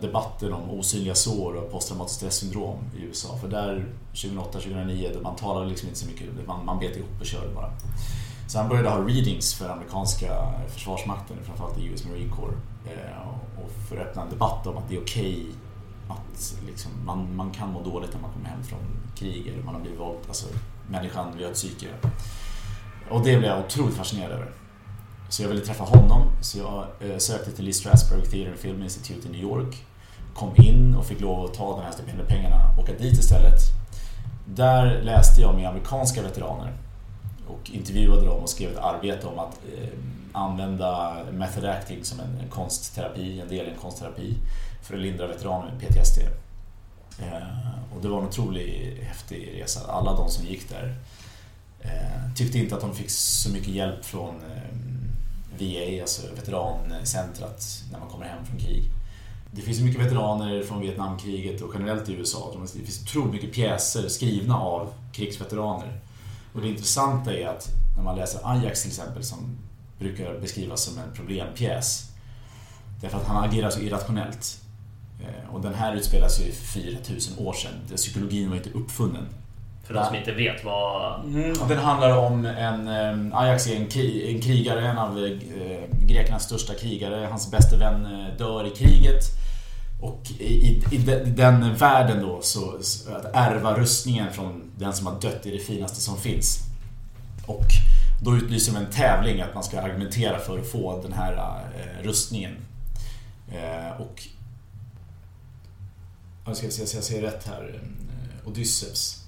[0.00, 3.38] debatten om osynliga sår och posttraumatiskt stressyndrom i USA.
[3.40, 7.54] För där 2008-2009, man talade liksom inte så mycket, man, man bet ihop och körde
[7.54, 7.70] bara.
[8.46, 12.54] Så han började ha readings för amerikanska försvarsmakten, framförallt i US Marine Corps.
[12.86, 13.28] Eh,
[13.64, 15.46] och för att öppna en debatt om att det är okej
[16.08, 18.80] att liksom, man, man kan må dåligt när man kommer hem från
[19.16, 20.18] krig eller man har blivit våld.
[20.28, 20.46] Alltså,
[20.88, 21.86] människan, vi har ett psyke.
[23.10, 24.50] Och det blev jag otroligt fascinerad över.
[25.28, 28.82] Så jag ville träffa honom, så jag eh, sökte till Lee Strasberg Theatre and Film
[28.82, 29.86] Institute i New York.
[30.34, 33.60] Kom in och fick lov att ta de här stipendiepengarna och åka dit istället.
[34.46, 36.72] Där läste jag med amerikanska veteraner
[37.48, 39.88] och intervjuade dem och skrev ett arbete om att eh,
[40.32, 44.34] använda method acting som en, en konstterapi, en del i en konstterapi
[44.82, 46.18] för att lindra veteraner med PTSD.
[47.18, 49.80] Eh, och det var en otroligt häftig resa.
[49.86, 50.94] Alla de som gick där
[51.80, 54.76] eh, tyckte inte att de fick så mycket hjälp från eh,
[55.58, 58.84] VA, alltså veterancentrat, när man kommer hem från krig.
[59.50, 62.56] Det finns mycket veteraner från Vietnamkriget och generellt i USA.
[62.74, 66.00] Det finns otroligt mycket pjäser skrivna av krigsveteraner.
[66.54, 69.56] Och det intressanta är att när man läser Ajax till exempel som
[69.98, 72.10] brukar beskrivas som en problempjäs.
[73.00, 74.60] Därför att han agerar så irrationellt.
[75.20, 77.96] Eh, Och den här utspelas ju för 4000 år sedan.
[77.96, 79.26] Psykologin var inte uppfunnen.
[79.86, 81.20] För de som inte vet vad...
[81.24, 82.88] Mm, den handlar om en...
[82.88, 85.36] eh, Ajax är en, kri, en krigare, en av eh,
[86.06, 87.26] Greklands största krigare.
[87.30, 89.24] Hans bästa vän dör i kriget.
[90.04, 90.98] Och i, i, i
[91.36, 92.78] den världen då, så,
[93.16, 96.58] att ärva rustningen från den som har dött är det finaste som finns.
[97.46, 97.66] Och
[98.22, 101.32] då utlyser de en tävling att man ska argumentera för att få den här
[101.76, 102.56] eh, rustningen.
[103.52, 104.22] Eh, och...
[106.46, 107.80] Jag ska se så jag ser rätt här.
[107.80, 109.24] Eh, Odysseus.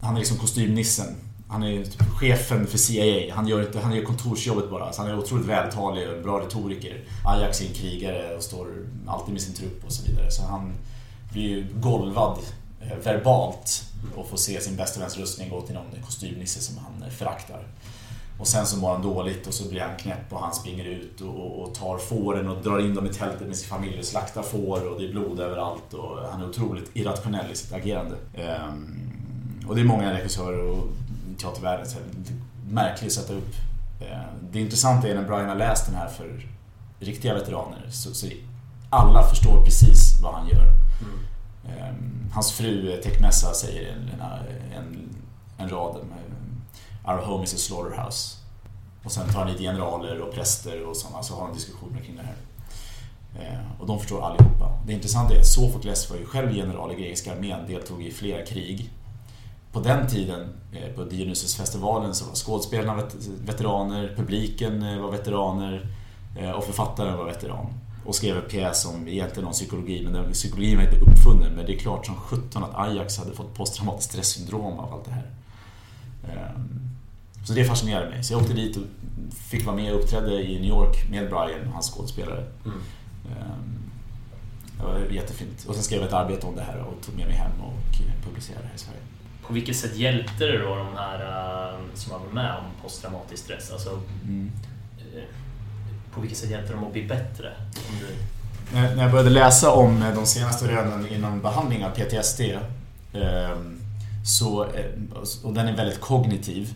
[0.00, 1.14] Han är liksom kostymnissen.
[1.48, 3.34] Han är typ chefen för CIA.
[3.34, 4.92] Han gör, inte, han gör kontorsjobbet bara.
[4.92, 7.04] Så han är otroligt vältalig och en bra retoriker.
[7.24, 8.66] Ajax är en krigare och står
[9.06, 10.30] alltid med sin trupp och så vidare.
[10.30, 10.72] Så han
[11.32, 12.38] blir ju golvad
[12.80, 13.82] eh, verbalt
[14.16, 17.66] och får se sin bästa väns rustning gå till någon kostymnisse som han eh, föraktar.
[18.38, 21.20] Och sen så mår han dåligt och så blir han knäpp och han springer ut
[21.20, 24.04] och, och, och tar fåren och drar in dem i tältet med sin familj och
[24.04, 28.16] slaktar får och det är blod överallt och han är otroligt irrationell i sitt agerande.
[28.34, 29.10] Ehm,
[29.68, 30.88] och det är många regissörer och
[31.38, 32.04] teatervärlden så här,
[32.68, 33.54] märkligt att sätta upp.
[34.00, 34.18] Eh,
[34.52, 36.46] Det intressanta är när Brian har läst den här för
[37.00, 38.26] riktiga veteraner så, så
[38.90, 40.66] alla förstår precis vad han gör.
[41.02, 41.78] Mm.
[41.78, 44.10] Ehm, Hans fru Tekmessa säger en,
[44.76, 45.08] en,
[45.58, 45.96] en rad
[47.08, 48.36] Our home is a slaughterhouse.
[49.04, 52.16] Och sen tar han hit generaler och präster och sådana, så har de diskussioner kring
[52.16, 52.36] det här.
[53.42, 54.72] Eh, och de förstår allihopa.
[54.86, 58.46] Det intressanta är att Sofokles var ju själv general i grekiska armén, deltog i flera
[58.46, 58.90] krig.
[59.76, 63.02] På den tiden, eh, på Dionysusfestivalen, så var skådespelarna
[63.44, 65.88] veteraner, publiken eh, var veteraner
[66.56, 67.66] och författaren var veteran.
[68.04, 71.52] Och skrev en pjäs om egentligen om psykologi, men den, psykologin var inte uppfunnen.
[71.52, 75.10] Men det är klart som 17 att Ajax hade fått posttraumatiskt stresssyndrom av allt det
[75.10, 75.30] här.
[76.28, 76.80] Ehm,
[77.46, 78.24] så det fascinerade mig.
[78.24, 78.82] Så jag åkte dit och
[79.34, 82.44] fick vara med och uppträdde i New York med Brian, hans skådespelare.
[82.64, 82.78] Mm.
[83.26, 83.78] Ehm,
[84.78, 85.64] det var jättefint.
[85.68, 87.98] Och sen skrev jag ett arbete om det här och tog med mig hem och
[88.24, 89.15] publicerade det här i Sverige.
[89.46, 91.20] På vilket sätt hjälpte det då de här
[91.74, 93.72] uh, som var med om posttraumatisk stress?
[93.72, 94.52] Alltså, mm.
[95.14, 95.22] uh,
[96.14, 97.52] på vilket sätt hjälpte de att bli bättre?
[98.00, 98.16] Du...
[98.72, 102.40] När jag började läsa om de senaste rönen inom behandling av PTSD
[103.12, 103.80] ehm,
[104.24, 104.84] så, eh,
[105.42, 106.74] och den är väldigt kognitiv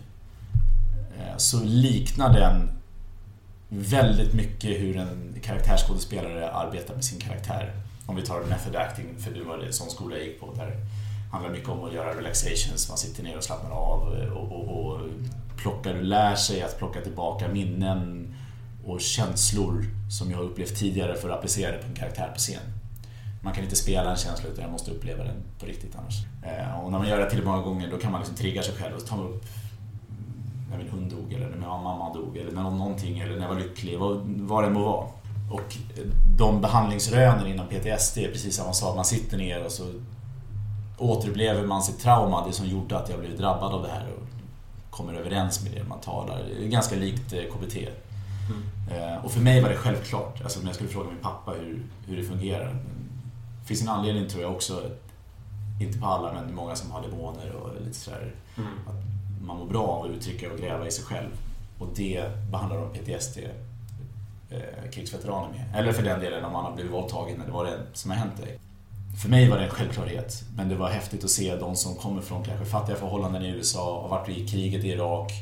[1.41, 2.71] så liknar den
[3.68, 7.73] väldigt mycket hur en karaktärsskådespelare arbetar med sin karaktär.
[8.07, 10.55] Om vi tar method acting, för det var det sån skola jag gick på.
[10.55, 10.77] Där
[11.31, 14.87] handlar mycket om att göra relaxations, man sitter ner och slappnar av eh, och, och,
[14.87, 15.01] och
[15.57, 18.35] plockar och lär sig att plocka tillbaka minnen
[18.87, 22.39] och känslor som jag har upplevt tidigare för att applicera det på en karaktär på
[22.39, 22.62] scen.
[23.43, 26.14] Man kan inte spela en känsla utan jag måste uppleva den på riktigt annars.
[26.43, 28.74] Eh, och när man gör det tillräckligt många gånger då kan man liksom trigga sig
[28.74, 29.45] själv och ta upp
[30.70, 33.55] när min hund dog eller när min mamma dog eller när någonting eller när jag
[33.55, 35.07] var lycklig, vad, vad det må vara.
[35.51, 35.76] Och
[36.39, 38.97] de behandlingsrönen inom PTSD är precis samma sak.
[38.97, 39.85] Man sitter ner och så
[41.01, 44.27] återupplever man sitt trauma, det som gjorde att jag blev drabbad av det här och
[44.91, 46.43] kommer överens med det man talar.
[46.59, 47.77] Det är ganska likt eh, KBT.
[47.77, 49.15] Mm.
[49.15, 51.83] Eh, och för mig var det självklart, alltså om jag skulle fråga min pappa hur,
[52.07, 52.77] hur det fungerar.
[53.61, 54.83] Det finns en anledning tror jag också,
[55.81, 58.35] inte på alla men många som har demoner och lite sådär.
[58.57, 58.71] Mm.
[58.87, 58.95] Att
[59.47, 61.31] man mår bra av att uttrycka och gräva i sig själv.
[61.79, 63.39] Och det behandlar de PTSD
[64.51, 65.81] eh, krigsveteraner med.
[65.81, 68.19] Eller för den delen om man har blivit våldtagen eller vad det är som har
[68.19, 68.59] hänt dig.
[69.17, 72.23] För mig var det en självklarhet, men det var häftigt att se de som kommer
[72.23, 75.33] från kanske fattiga förhållanden i USA, och varit i kriget i Irak,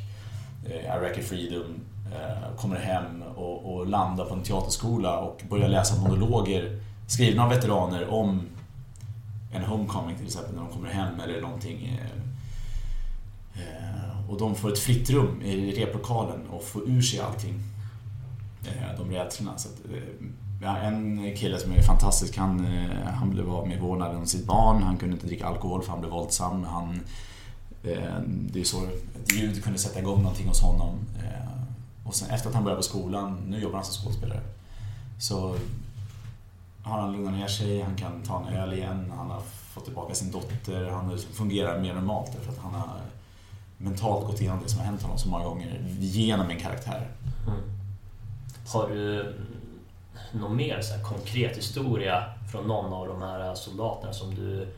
[0.67, 1.81] eh, Iraqi Freedom,
[2.13, 7.51] eh, kommer hem och, och landar på en teaterskola och börjar läsa monologer skrivna av
[7.51, 8.43] veteraner om
[9.55, 12.19] en homecoming till exempel, när de kommer hem eller någonting eh,
[14.31, 17.63] och de får ett fritt rum i replokalen och får ur sig allting.
[18.99, 19.59] De rädslorna.
[19.59, 19.75] Så att,
[20.61, 24.47] eh, en kille som är fantastisk, han, eh, han blev av med vårdnaden om sitt
[24.47, 24.83] barn.
[24.83, 26.65] Han kunde inte dricka alkohol för han blev våldsam.
[26.65, 27.01] Han,
[27.83, 30.95] eh, det är så ett ljud kunde sätta igång någonting hos honom.
[31.25, 34.41] Eh, och sen efter att han började på skolan, nu jobbar han som skådespelare,
[35.21, 35.57] så
[36.83, 39.41] har han lugnat ner sig, han kan ta en öl igen, han har
[39.75, 43.01] fått tillbaka sin dotter, han liksom fungerar mer normalt därför att han har
[43.77, 47.09] mentalt gått igenom det som har hänt honom så många gånger genom en karaktär.
[47.47, 47.59] Mm.
[48.67, 49.35] Har du
[50.33, 54.69] någon mer så konkret historia från någon av de här soldaterna som, du,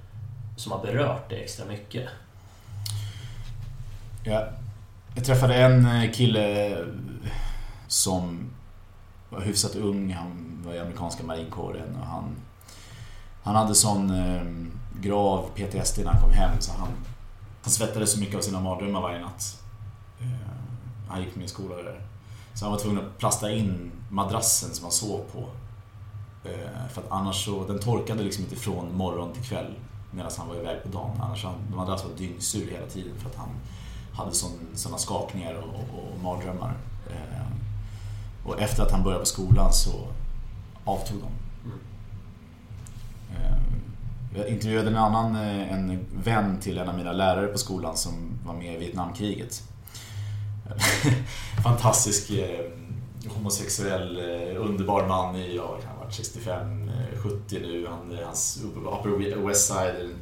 [0.57, 2.09] som har berört dig extra mycket?
[4.24, 4.49] Ja,
[5.14, 6.86] jag träffade en eh, kille eh,
[7.88, 8.51] som
[9.28, 10.12] var hyfsat ung.
[10.12, 12.36] Han var i amerikanska marinkåren och han,
[13.43, 14.43] han hade sån eh,
[15.01, 16.88] grav PTSD när han kom hem så han
[17.62, 19.62] han svettades så mycket av sina mardrömmar varje natt.
[21.09, 22.01] Han gick på min skola där.
[22.55, 25.38] Så han var tvungen att plasta in madrassen som han sov på.
[26.48, 29.74] Eh, för att annars så, den torkade liksom inte från morgon till kväll
[30.11, 31.20] medan han var iväg på dagen.
[31.20, 33.48] Annars han, madrassen var dyngsur hela tiden för att han
[34.12, 34.32] hade
[34.74, 36.76] sådana skakningar och, och, och mardrömmar.
[37.11, 37.46] Eh,
[38.44, 39.90] och efter att han började på skolan så
[40.84, 41.30] avtog de.
[43.34, 43.56] Eh,
[44.36, 48.12] jag intervjuade en annan en vän till en av mina lärare på skolan som
[48.46, 49.62] var med i Vietnamkriget.
[51.64, 52.30] Fantastisk
[53.28, 56.90] homosexuell eh, underbar man i, ja, han har varit 65,
[57.22, 57.86] 70 eh, nu.
[57.86, 60.14] Han, eh, hans Upper West Side,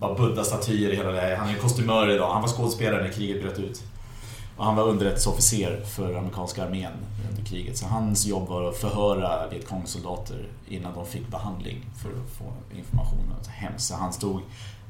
[0.00, 2.32] bara buddha-statyer i hela det Han är kostymör idag.
[2.32, 3.82] Han var skådespelare när kriget bröt ut.
[4.56, 6.92] Och han var underrättelseofficer för amerikanska armén
[7.30, 7.78] under kriget.
[7.78, 13.34] Så hans jobb var att förhöra Vietkongsoldater innan de fick behandling för att få information.
[13.48, 13.84] Hemskt.
[13.84, 14.40] Så han stod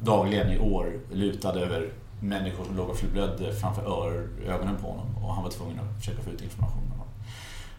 [0.01, 3.83] dagligen i år lutad över människor som låg och förblödde framför
[4.47, 6.96] ögonen på honom och han var tvungen att försöka få ut information.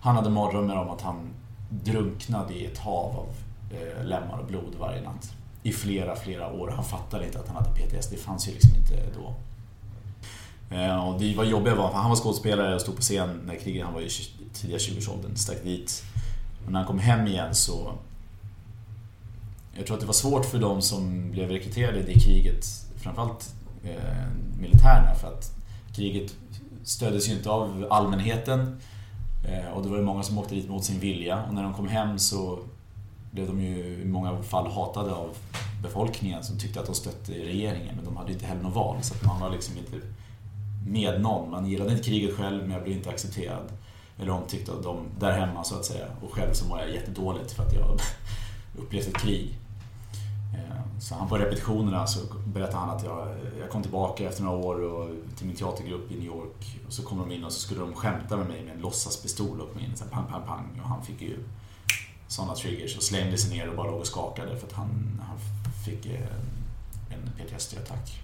[0.08, 1.34] Han hade mardrömmar om att han
[1.70, 3.28] drunknade i ett hav av
[3.72, 5.34] eh, lemmar och blod varje natt
[5.64, 6.72] i flera, flera år.
[6.76, 8.12] Han fattade inte att han hade PTSD.
[8.12, 9.36] Det fanns ju liksom inte då.
[10.76, 13.56] Eh, och det var jobbigt var, för han var skådespelare och stod på scen när
[13.56, 14.10] kriget, han var i
[14.54, 16.04] tidiga 20-årsåldern, stack dit.
[16.66, 17.94] Och när han kom hem igen så
[19.74, 23.54] jag tror att det var svårt för de som blev rekryterade i det kriget, framförallt
[23.84, 24.28] eh,
[24.60, 25.52] militärerna, för att
[25.96, 26.36] kriget
[26.84, 28.80] stöddes ju inte av allmänheten
[29.48, 31.74] Eh, och det var ju många som åkte dit mot sin vilja och när de
[31.74, 32.60] kom hem så
[33.32, 35.38] blev de ju i många fall hatade av
[35.84, 39.14] befolkningen som tyckte att de stötte regeringen men de hade inte heller något val så
[39.14, 40.08] att man var liksom inte
[40.88, 41.52] med någon.
[41.52, 43.72] Man gillade inte kriget själv men jag blev inte accepterad
[44.20, 46.06] eller omtyckt av dem där hemma så att säga.
[46.22, 48.00] Och själv så var jag jättedåligt för att jag
[48.78, 49.58] upplevt ett krig.
[51.00, 53.28] Så han på repetitionerna så berättade han att jag,
[53.60, 56.80] jag kom tillbaka efter några år och, till min teatergrupp i New York.
[56.88, 59.62] Och så kom de in och så skulle de skämta med mig med en låtsaspistol
[59.62, 60.82] och kom in så här pang, pang, pang.
[60.84, 61.40] Och han fick ju
[62.28, 65.38] sådana triggers och slängde sig ner och bara låg och skakade för att han, han
[65.86, 66.28] fick eh,
[67.10, 68.22] en PTSD-attack.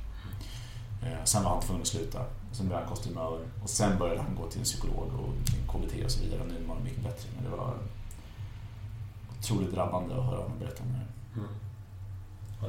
[1.03, 2.26] Eh, sen var han tvungen att sluta.
[2.51, 6.05] Sen blev han kostymör och sen började han gå till en psykolog och en KBT
[6.05, 6.41] och så vidare.
[6.41, 7.30] Och nu mår han mycket bättre.
[7.36, 7.74] Men det var
[9.39, 11.03] otroligt drabbande att höra honom berätta om det
[11.39, 11.49] Mm.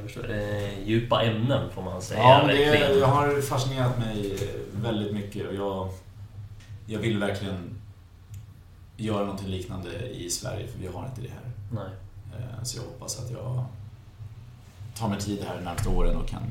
[0.03, 0.31] Förstår.
[0.31, 2.21] Eh, djupa ämnen får man säga.
[2.21, 4.37] Ja, men det, jag har fascinerat mig
[4.73, 5.89] väldigt mycket och jag,
[6.87, 7.81] jag vill verkligen
[8.97, 11.51] göra någonting liknande i Sverige för vi har inte det här.
[11.71, 11.91] Nej.
[12.39, 13.65] Eh, Så jag hoppas att jag
[14.97, 16.43] tar mig tid här de närmaste åren och kan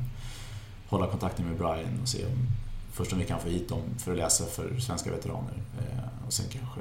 [0.88, 2.46] hålla kontakten med Brian och se om
[2.92, 6.32] först om vi kan få hit dem för att läsa för svenska veteraner eh, och
[6.32, 6.80] sen kanske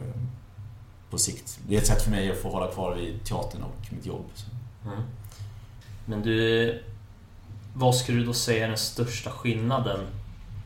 [1.09, 1.59] på sikt.
[1.67, 4.25] Det är ett sätt för mig att få hålla kvar vid teatern och mitt jobb.
[4.85, 4.99] Mm.
[6.05, 6.79] Men du,
[7.73, 9.99] vad skulle du då säga är den största skillnaden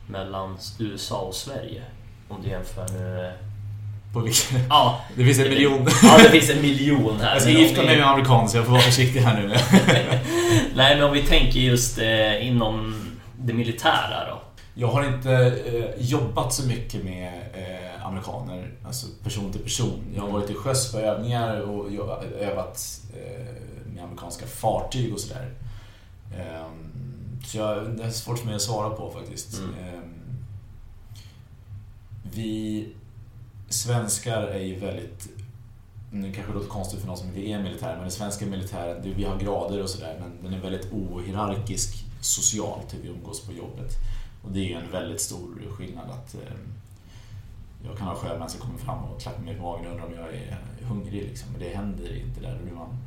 [0.06, 1.82] mellan USA och Sverige?
[2.28, 3.32] Om du jämför nu...
[4.12, 4.46] På vilket...
[4.68, 5.86] Ja, Det finns en miljon.
[6.02, 7.32] ja det finns en miljon här.
[7.32, 9.48] Jag ska gifta vi- mig med en amerikan så jag får vara försiktig här nu.
[10.74, 12.94] Nej, men om vi tänker just eh, inom
[13.38, 14.40] det militära då.
[14.74, 15.32] Jag har inte
[15.66, 20.00] eh, jobbat så mycket med eh, amerikaner, alltså person till person.
[20.14, 23.46] Jag har varit till sjöss på övningar och jag- övat eh,
[23.98, 25.54] med amerikanska fartyg och sådär.
[26.36, 29.58] Ehm, så jag, det är svårt för mig att svara på faktiskt.
[29.58, 29.74] Mm.
[29.74, 30.14] Ehm,
[32.22, 32.88] vi
[33.68, 35.28] svenskar är ju väldigt
[36.10, 39.14] nu kanske det låter konstigt för någon som inte är militär, men den svenska militären,
[39.16, 43.52] vi har grader och sådär, men den är väldigt ohierarkisk socialt hur vi umgås på
[43.52, 43.92] jobbet.
[44.44, 46.40] Och det är ju en väldigt stor skillnad att eh,
[47.86, 50.14] jag kan ha sjömän som kommer fram och klappar mig på magen och undrar om
[50.14, 51.52] jag är hungrig liksom.
[51.52, 52.98] Men det händer inte där, då blir man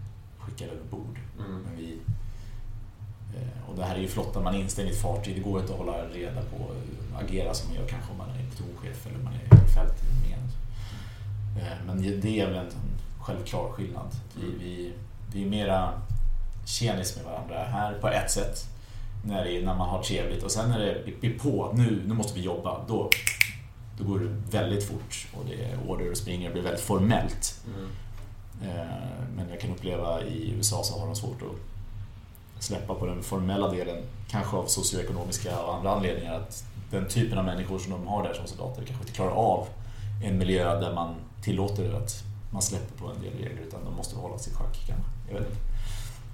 [0.62, 1.20] skickad över bord.
[1.40, 1.62] Mm.
[1.62, 1.98] Men vi,
[3.36, 5.62] eh, och det här är ju flottan, man är instängd i ett fartyg, det går
[5.62, 6.72] inte att hålla reda på,
[7.16, 10.50] agera som man gör kanske om man är plutonchef eller man är i fältarmén.
[11.60, 12.72] Eh, Men det är väl en
[13.20, 14.08] självklar skillnad.
[14.36, 14.94] Vi, vi,
[15.34, 15.94] vi är mera
[16.66, 18.68] tjenis med varandra här på ett sätt.
[19.26, 22.14] När, det är, när man har trevligt och sen när det blir på, nu, nu
[22.14, 23.10] måste vi jobba, då,
[23.98, 27.62] då går det väldigt fort och det är order och springer och blir väldigt formellt.
[27.68, 27.90] Mm.
[28.64, 28.86] Eh,
[29.36, 33.72] Men jag kan uppleva i USA så har de svårt att släppa på den formella
[33.72, 34.04] delen.
[34.30, 36.40] Kanske av socioekonomiska och andra anledningar.
[36.40, 39.68] Att den typen av människor som de har där som soldater kanske inte klarar av
[40.24, 44.16] en miljö där man tillåter att man släpper på en del regler utan de måste
[44.16, 45.52] hålla sig i schack kanske.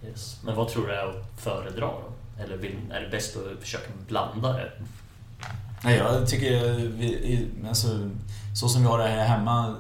[0.06, 0.40] Yes.
[0.44, 2.02] Men vad tror du är att föredra då?
[2.44, 2.54] Eller
[2.92, 4.72] är det bäst att försöka blanda det?
[5.84, 8.10] Nej, jag tycker vi, alltså,
[8.56, 9.76] så som vi har det här hemma.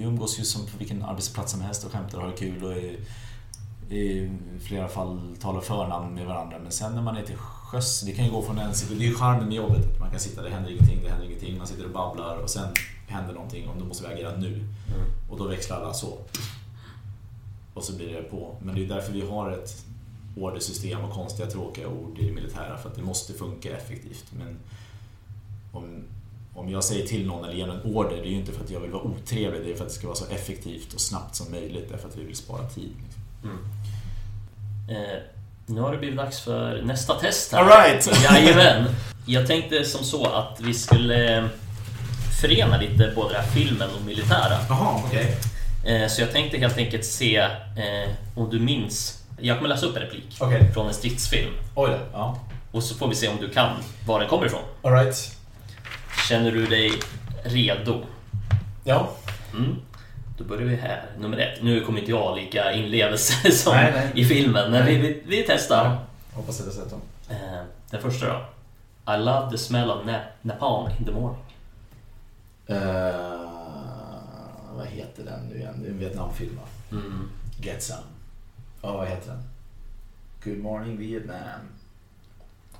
[0.00, 2.72] Vi umgås ju som på vilken arbetsplats som helst och skämtar och har kul och
[2.72, 2.98] i,
[3.96, 4.30] i
[4.60, 6.58] flera fall talar förnamn med varandra.
[6.58, 8.72] Men sen när man är till sjöss, det kan ju gå från en.
[8.88, 9.92] Det är ju charmen med jobbet.
[9.92, 11.58] att Man kan sitta, det händer ingenting, det händer ingenting.
[11.58, 12.68] Man sitter och babblar och sen
[13.08, 14.64] händer någonting och då måste vi agera nu.
[15.30, 16.18] Och då växlar alla så.
[17.74, 18.56] Och så blir det på.
[18.62, 19.84] Men det är därför vi har ett
[20.36, 24.32] ordersystem och konstiga tråkiga ord i det militära för att det måste funka effektivt.
[24.38, 24.58] Men
[25.72, 26.04] om,
[26.60, 28.70] om jag säger till någon eller ger en order, det är ju inte för att
[28.70, 31.36] jag vill vara otrevlig, det är för att det ska vara så effektivt och snabbt
[31.36, 32.92] som möjligt därför att vi vill spara tid.
[33.04, 33.58] Liksom.
[34.90, 35.18] Eh,
[35.66, 37.58] nu har det blivit dags för nästa test här.
[37.58, 38.22] All right.
[38.24, 38.84] Jajamän.
[39.26, 41.44] Jag tänkte som så att vi skulle eh,
[42.40, 44.56] förena lite både det här filmen och militära.
[44.68, 45.36] Jaha, okej.
[45.84, 49.24] Eh, så jag tänkte helt enkelt se eh, om du minns.
[49.40, 50.72] Jag kommer läsa upp en replik Okej.
[50.74, 51.50] från en stridsfilm.
[51.74, 51.90] Oj.
[52.12, 52.38] Ja.
[52.72, 54.62] Och så får vi se om du kan var den kommer ifrån.
[54.82, 55.36] All right.
[56.30, 56.92] Känner du dig
[57.42, 58.02] redo?
[58.84, 59.10] Ja.
[59.54, 59.76] Mm.
[60.38, 61.02] Då börjar vi här.
[61.18, 61.62] Nummer ett.
[61.62, 64.10] Nu kommer inte jag lika inlevelse som Nej, nej.
[64.14, 65.98] i filmen, men vi, vi, vi testar.
[66.32, 67.00] Hoppas att jag sett dem.
[67.30, 67.36] Eh,
[67.90, 68.44] den första då.
[69.14, 71.42] I love the smell of na- napalm in the morning.
[72.70, 72.76] Uh,
[74.76, 75.74] vad heter den nu igen?
[75.82, 76.62] Det är en Vietnamfilm va?
[76.98, 77.30] Mm.
[77.60, 78.00] Get some.
[78.82, 79.42] Ja, vad heter den?
[80.44, 81.60] Good morning Vietnam.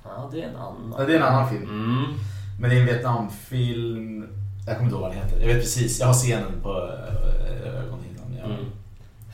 [0.03, 0.95] Ja, det är en annan.
[0.97, 1.63] Ja, det är en annan film.
[1.63, 2.19] Mm.
[2.59, 4.27] Men det är en Vietnamfilm.
[4.67, 5.39] Jag kommer inte ihåg vad den heter.
[5.39, 5.99] Jag vet precis.
[5.99, 8.35] Jag har scenen på äh, ögonhinnan.
[8.39, 8.45] Ja.
[8.45, 8.65] Mm.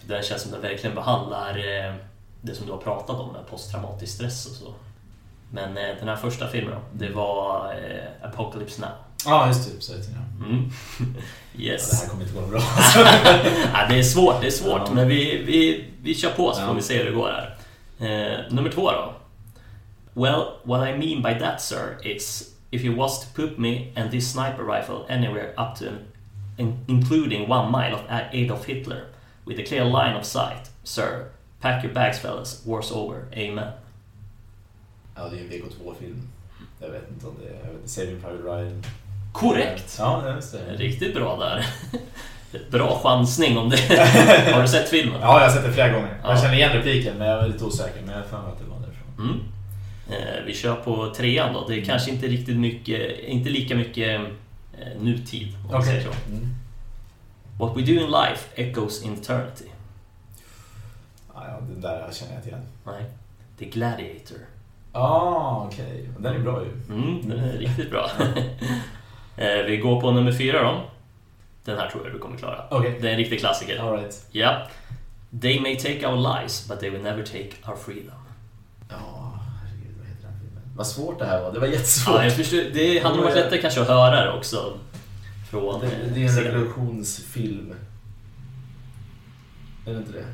[0.07, 1.93] Den känns som den verkligen behandlar eh,
[2.41, 4.73] det som du har pratat om med posttraumatisk stress och så.
[5.51, 8.89] Men eh, den här första filmen då, det var eh, Apocalypse Now.
[9.25, 9.81] Ja, just det.
[9.81, 10.09] Så heter
[10.39, 10.45] det.
[10.45, 10.69] Mm.
[10.99, 11.05] Ja,
[11.53, 12.01] det Yes.
[12.03, 12.59] här kommer inte gå bra.
[13.73, 14.93] ja, det är svårt, det är svårt, Ja.
[14.93, 16.67] men vi, vi, vi kör på så Ja.
[16.67, 17.57] får vi se hur det går här.
[17.99, 19.13] Eh, nummer två då.
[20.21, 24.11] Well, what I mean by that sir is if you was to put me and
[24.11, 25.97] this sniper rifle anywhere up to an,
[26.57, 28.01] in, including one mile of
[28.31, 29.07] Adolf Hitler
[29.45, 33.73] with a clear line of sight, sir, pack your bags fellas, war's over, amen.
[35.15, 36.27] Ja, det är en VK2-film.
[36.79, 37.67] Jag vet inte om det är...
[37.67, 38.83] Jag vet, Saving Private Ryan.
[39.31, 39.95] Korrekt!
[39.99, 40.75] Ja, just det.
[40.75, 41.65] Riktigt bra där.
[42.71, 43.77] Bra chansning om det.
[44.53, 45.21] Har du sett filmen?
[45.21, 46.19] Ja, jag har sett det flera gånger.
[46.23, 46.29] Ja.
[46.29, 48.01] Jag känner igen repliken, men jag är lite osäker.
[48.01, 49.29] Men jag har för mig att det var därifrån.
[49.29, 49.39] Mm.
[50.09, 51.67] Eh, vi kör på trean då.
[51.67, 54.21] Det är kanske inte riktigt mycket, inte lika mycket
[54.79, 55.53] eh, nutid.
[55.69, 56.31] Så.
[56.31, 56.55] Mm.
[57.59, 59.65] What we do in life echoes in eternity.
[61.33, 62.65] Ja, ja, den där känner jag inte igen.
[62.85, 63.03] Nej.
[63.59, 64.37] The Gladiator.
[64.91, 66.09] Ah, okej.
[66.19, 66.95] Den är bra ju.
[66.95, 68.11] Mm, den är riktigt bra.
[69.37, 70.81] eh, vi går på nummer fyra då.
[71.63, 72.63] Den här tror jag du kommer klara.
[72.69, 72.97] Okej.
[73.01, 73.79] Det är en riktig klassiker.
[73.79, 74.25] All right.
[74.31, 74.67] Ja.
[75.41, 78.15] They may take our lives, but they will never take our freedom.
[78.89, 80.63] Ja, herregud, vad heter den filmen?
[80.77, 81.51] Vad svårt det här var.
[81.51, 82.15] Det var jättesvårt.
[82.15, 84.73] Ja, jag förstår, det hade nog varit lättare kanske att höra det också.
[85.49, 87.73] Från, det, eh, det är en revolutionsfilm.
[89.85, 90.25] Är det inte det?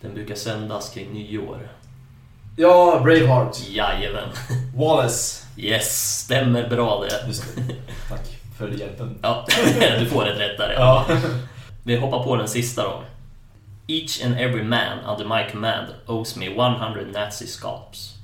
[0.00, 1.68] Den brukar sändas kring nyår.
[2.56, 3.68] Ja, Braveheart.
[3.68, 4.28] Jajamän.
[4.76, 5.46] Wallace.
[5.56, 7.26] Yes, stämmer bra det.
[7.26, 7.74] Just det.
[8.08, 9.18] Tack för hjälpen.
[9.22, 9.46] Ja,
[9.98, 10.72] du får ett rättare.
[10.72, 11.06] Ja.
[11.84, 13.02] Vi hoppar på den sista då.
[13.86, 18.16] Each and every man under my command owes me 100 Nazi scalps.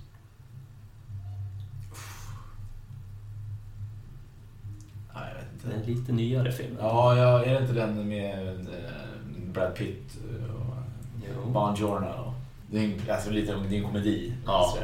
[5.15, 5.77] Nej, jag vet Det är inte.
[5.77, 6.77] en lite nyare film.
[6.81, 10.19] Ja, ja, är det inte den med eh, Brad Pitt
[10.59, 11.49] och.
[11.53, 12.35] Bon Giorno?
[12.71, 14.33] Det är en, alltså lite, det är en komedi.
[14.47, 14.79] Ja.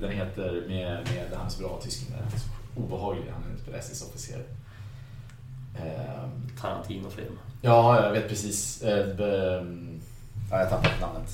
[0.00, 2.18] Den heter med, med han är så bra tysken där.
[2.24, 3.24] Han är så obehaglig.
[3.32, 4.42] Han är en SS-officer.
[5.76, 7.38] Ehm, Tarantino-film.
[7.62, 8.82] ja, jag vet precis.
[8.82, 9.66] Eh, be,
[10.50, 11.30] ja, jag tappade namnet.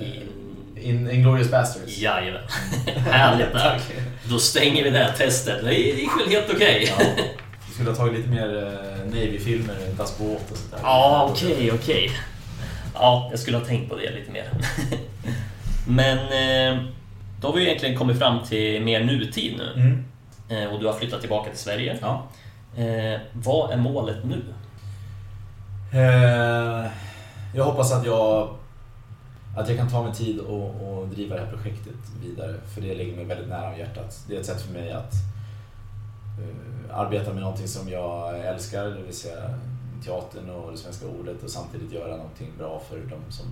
[0.00, 0.28] In...
[0.82, 1.98] In, Inglourious Basterds.
[1.98, 2.42] Jajamän.
[2.86, 3.80] Härligt där.
[4.30, 5.64] Då stänger vi det här testet.
[5.64, 6.94] Det gick väl helt okej.
[6.98, 7.04] Ja.
[7.78, 10.78] Skulle ha tagit lite mer eh, Navy-filmer, Das Båt och sånt där.
[10.82, 12.10] Ja, okej, okej.
[12.94, 14.50] Ja, jag skulle ha tänkt på det lite mer.
[15.88, 16.82] Men eh,
[17.40, 19.72] då har vi egentligen kommit fram till mer nutid nu.
[19.82, 20.04] Mm.
[20.48, 21.98] Eh, Och du har flyttat tillbaka till Sverige.
[22.00, 22.28] Ja.
[23.32, 24.42] Vad är målet nu?
[27.54, 28.48] Jag hoppas att jag,
[29.56, 32.54] att jag kan ta mig tid och, och driva det här projektet vidare.
[32.74, 34.24] För det ligger mig väldigt nära om hjärtat.
[34.28, 35.12] Det är ett sätt för mig att
[36.90, 39.54] arbeta med någonting som jag älskar, det vill säga
[40.04, 43.46] teatern och det svenska ordet och samtidigt göra någonting bra för de som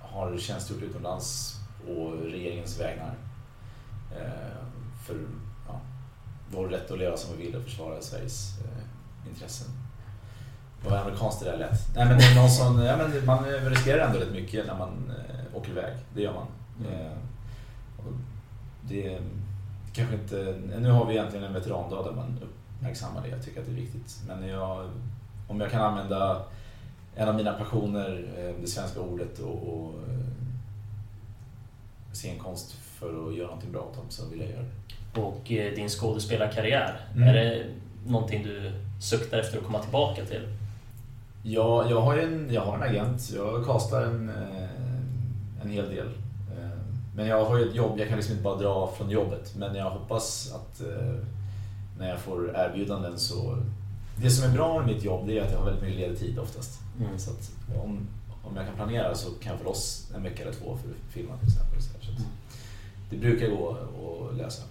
[0.00, 1.56] har tjänstgjort utomlands
[1.88, 3.14] och regeringens vägnar.
[4.10, 4.66] Eh,
[5.06, 5.16] för
[5.68, 5.80] ja,
[6.50, 9.66] vår rätt att leva som vi vill och försvara Sveriges eh, intressen.
[10.84, 11.94] Vad amerikanskt det där lät.
[11.96, 15.12] Nej men det är någon sån, ja, men man riskerar ändå rätt mycket när man
[15.18, 15.94] eh, åker iväg.
[16.14, 16.46] Det gör man.
[16.80, 17.06] Mm.
[17.06, 17.12] Eh,
[18.82, 19.18] det
[19.94, 23.28] kanske inte, nu har vi egentligen en veterandag där man uppmärksammar det.
[23.28, 24.20] Jag tycker att det är viktigt.
[24.28, 24.90] Men jag,
[25.48, 26.42] om jag kan använda
[27.16, 30.24] en av mina passioner, eh, det svenska ordet och, och eh,
[32.12, 35.20] scenkonst för att göra någonting bra åt dem så vill jag göra det.
[35.20, 37.28] Och eh, din skådespelarkarriär, Mm.
[37.28, 37.66] är det
[38.06, 40.48] någonting du suktar efter att komma tillbaka till?
[41.42, 43.30] Ja, jag har en, jag har en agent.
[43.36, 44.32] Jag kastar en,
[45.62, 46.08] en hel del.
[47.16, 49.54] Men jag har ju ett jobb, jag kan liksom inte bara dra från jobbet.
[49.56, 51.14] Men jag hoppas att eh,
[51.98, 53.58] när jag får erbjudanden så...
[54.16, 56.18] Det som är bra med mitt jobb det är att jag har väldigt mycket ledig
[56.18, 56.80] tid oftast.
[57.00, 57.18] Mm.
[57.18, 57.50] Så att
[57.84, 58.08] om,
[58.44, 61.12] om jag kan planera så kan jag få loss en vecka eller två för att
[61.12, 61.82] filma till exempel.
[61.82, 62.22] Så, så Mm.
[63.10, 63.76] det brukar gå
[64.30, 64.62] att lösa.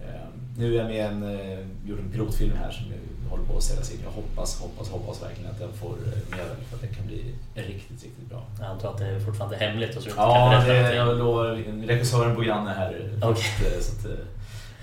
[0.00, 0.28] Eh,
[0.58, 2.96] Nu är jag med en, eh, gjort en pilotfilm här som nu
[3.30, 3.98] håller på att säljas in.
[4.04, 7.34] Jag hoppas, hoppas, hoppas verkligen att den får eh, medel för att det kan bli
[7.54, 8.42] riktigt, riktigt bra.
[8.60, 11.46] Jag antar att det är fortfarande hemligt och så Ja, det, jag lovar.
[11.86, 13.10] Regissören på Granne här.
[13.22, 13.44] Okej.
[13.60, 14.24] Så att, så att, eh,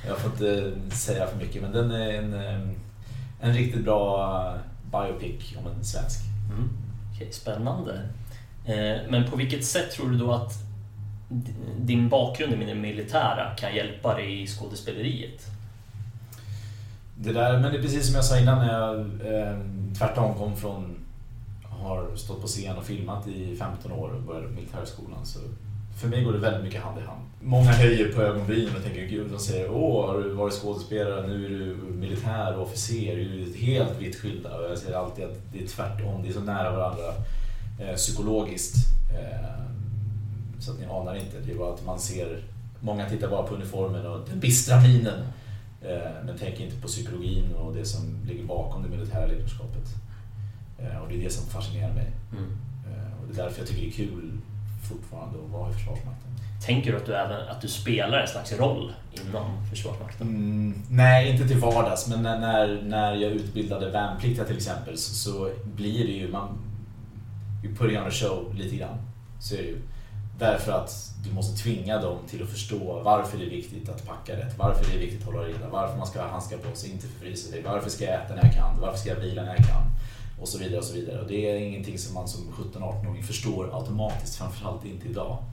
[0.07, 2.33] jag får inte säga för mycket, men den är en,
[3.41, 4.53] en riktigt bra
[4.91, 6.19] biopic om en svensk.
[6.51, 6.69] Mm.
[7.15, 8.01] Okej, spännande.
[9.09, 10.53] Men på vilket sätt tror du då att
[11.79, 15.45] din bakgrund i det militära kan hjälpa dig i skådespeleriet?
[17.15, 19.57] Det där, men det är precis som jag sa innan när jag eh,
[19.97, 20.95] tvärtom kom från,
[21.63, 25.25] har stått på scen och filmat i 15 år och började på militärskolan.
[25.25, 25.39] Så
[26.01, 27.21] för mig går det väldigt mycket hand i hand.
[27.41, 31.45] Många höjer på ögonbrynen och tänker gud, de säger åh, har du varit skådespelare, nu
[31.45, 34.57] är du militär och officer, det är ju helt vitt skilda.
[34.57, 37.13] Och jag säger alltid att det är tvärtom, det är så nära varandra
[37.79, 38.75] eh, psykologiskt.
[39.13, 39.65] Eh,
[40.65, 41.39] så att ni anar inte.
[41.39, 42.43] Det är bara att man ser,
[42.79, 45.19] många tittar bara på uniformen och den bistra minen.
[45.81, 49.87] Eh, Men tänker inte på psykologin och det som ligger bakom det militära ledarskapet.
[50.79, 52.11] Eh, Och det är det som fascinerar mig.
[52.31, 52.57] Mm.
[52.87, 54.31] Eh, Och det är därför jag tycker det är kul
[54.89, 56.31] fortfarande att vara i Försvarsmakten.
[56.65, 60.27] Tänker du att du, även, att du spelar en slags roll inom Försvarsmakten?
[60.27, 65.13] Mm, nej, inte till vardags, men när, när, när jag utbildade värnpliktiga till exempel så,
[65.13, 66.47] så blir det ju, man
[67.63, 68.97] you putting on a show lite grann.
[69.39, 69.77] Så är det ju.
[70.39, 74.37] Därför att du måste tvinga dem till att förstå varför det är viktigt att packa
[74.37, 76.91] rätt, varför det är viktigt att hålla reda, varför man ska ha handskar på sig,
[76.91, 79.55] inte förfrysa sig, varför ska jag äta när jag kan, varför ska jag vila när
[79.55, 79.83] jag kan
[80.41, 81.21] och så vidare och så vidare.
[81.21, 85.43] Och det är ingenting som man som 17-18-åring förstår automatiskt, framförallt inte idag.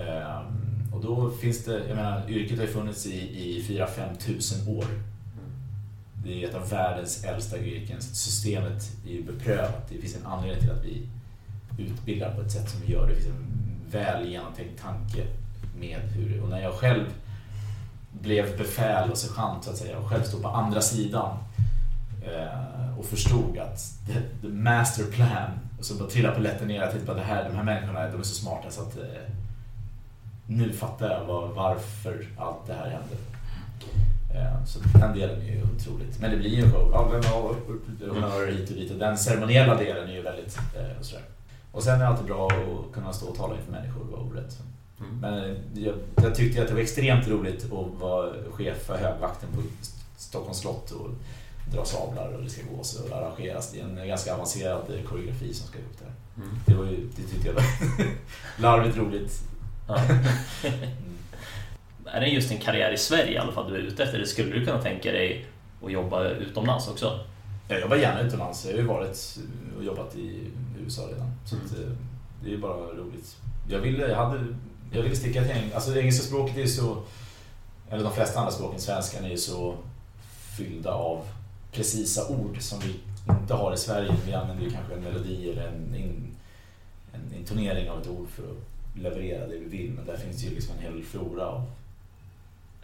[0.00, 4.68] Ehm, och då finns det, jag menar, yrket har ju funnits i, i 4-5 tusen
[4.68, 4.84] år.
[6.24, 8.02] Det är ett av världens äldsta yrken.
[8.02, 9.88] så Systemet är ju beprövat.
[9.88, 11.08] Det finns en anledning till att vi
[11.78, 13.08] utbildar på ett sätt som vi gör.
[13.08, 13.53] Det finns en
[13.94, 15.26] väl genomtänkt tanke
[15.78, 17.04] med hur Och när jag själv
[18.20, 21.36] blev befäl och sergeant så att säga och själv stod på andra sidan
[22.22, 26.80] eh, och förstod att the, the master plan och så bara trillade polletten ner.
[26.80, 29.04] Tänkte bara det här, de här människorna de är så smarta så att eh,
[30.46, 33.16] nu fattar jag var, varför allt det här hände.
[34.34, 36.20] Eh, Så den delen är ju otroligt.
[36.20, 36.90] Men det blir ju en show.
[36.92, 38.90] Ja, men, och, honnörer hit och dit.
[38.92, 40.58] Och den ceremoniella delen är ju väldigt
[40.98, 41.24] och sådär.
[41.74, 44.20] Och sen är det alltid bra att kunna stå och tala inför människor och vara
[44.20, 44.52] orädd.
[45.00, 45.18] Mm.
[45.20, 49.62] Men jag, jag tyckte att det var extremt roligt att vara chef för högvakten på
[50.16, 51.10] Stockholms slott och
[51.72, 53.72] dra sablar och det ska gås och arrangeras.
[53.72, 56.42] Det är en ganska avancerad koreografi som ska upp där.
[56.44, 56.56] Mm.
[56.66, 57.64] Det, var ju, det tyckte jag var
[58.62, 59.40] larvigt roligt.
[59.88, 60.00] Ja.
[62.04, 64.16] är det just en karriär i Sverige i alla fall du är ute efter?
[64.16, 65.46] Eller skulle du kunna tänka dig
[65.84, 67.20] att jobba utomlands också?
[67.68, 68.64] Jag jobbar gärna utomlands.
[68.64, 69.38] Jag har ju varit
[69.78, 70.50] och jobbat i
[70.84, 71.33] USA redan.
[71.44, 71.92] Så att, eh,
[72.42, 73.36] det är ju bara roligt.
[73.68, 74.46] Jag ville, jag hade,
[74.92, 77.02] jag ville sticka till eng- Alltså det engelska språket är ju så,
[77.90, 79.74] eller de flesta andra språken, svenskan är ju så
[80.56, 81.24] fyllda av
[81.72, 82.94] precisa ord som vi
[83.40, 84.14] inte har i Sverige.
[84.26, 86.36] Vi använder ju kanske en melodi eller en, in,
[87.12, 89.90] en intonering av ett ord för att leverera det vi vill.
[89.92, 91.62] Men där finns det ju liksom en hel flora av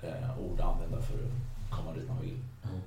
[0.02, 2.36] eh, ord att använda för att komma dit man vill.
[2.64, 2.80] Mm.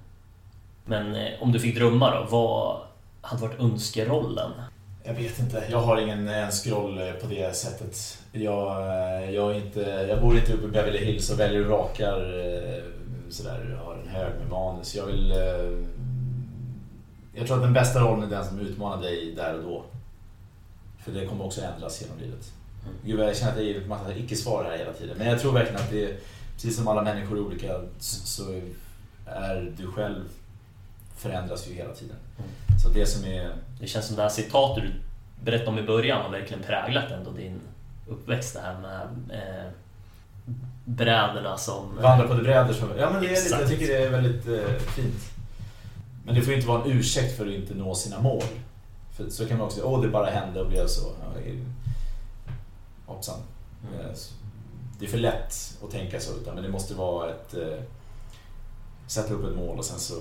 [0.85, 2.81] Men eh, om du fick drömma då, vad
[3.21, 4.51] hade varit önskerollen?
[5.03, 5.63] Jag vet inte.
[5.69, 8.17] Jag har ingen en scroll eh, på det sättet.
[8.31, 9.79] Jag, eh, jag, inte,
[10.09, 12.83] jag bor inte uppe i Beverly Hills och väljer och rakar eh,
[13.29, 13.67] sådär.
[13.79, 14.95] Jag har en hög med manus.
[14.95, 15.31] Jag vill...
[15.31, 15.85] eh,
[17.35, 19.83] Jag tror att den bästa rollen är den som utmanar dig där och då.
[21.03, 22.51] För det kommer också ändras genom livet.
[22.83, 22.95] Mm.
[23.05, 25.17] Gud, vad jag känner att det är en massa icke-svar här hela tiden.
[25.17, 26.15] Men jag tror verkligen att det är,
[26.55, 28.43] precis som alla människor är olika, så
[29.25, 30.21] är du själv
[31.23, 32.15] förändras ju hela tiden.
[32.37, 32.79] Mm.
[32.83, 34.91] Så det som är Det känns som det här citatet du
[35.45, 37.59] berättade om i början har verkligen präglat ändå din
[38.07, 38.53] uppväxt.
[38.53, 39.71] Det här med eh,
[40.85, 41.95] brädorna som...
[42.01, 42.89] Vandra på det bräder som...
[42.97, 45.23] Ja men det är lite, jag tycker det är väldigt eh, fint.
[46.25, 48.43] Men det får inte vara en ursäkt för att inte nå sina mål.
[49.17, 51.01] För så kan man också säga, åh det bara hände och blev så.
[51.21, 51.65] Ja, det är-
[53.05, 53.39] Hoppsan.
[53.93, 54.05] Mm.
[54.05, 54.11] Eh,
[54.99, 57.53] Det är för lätt att tänka så, utan men det måste vara ett...
[57.53, 57.83] Eh,
[59.07, 60.15] sätta upp ett mål och sen så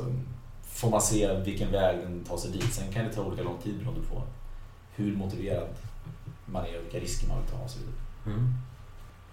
[0.73, 2.73] får man se vilken väg den tar sig dit.
[2.73, 4.23] Sen kan det ta olika lång tid beroende på
[4.95, 5.69] hur motiverad
[6.47, 7.95] man är och vilka risker man vill ta och så vidare.
[8.27, 8.55] Mm.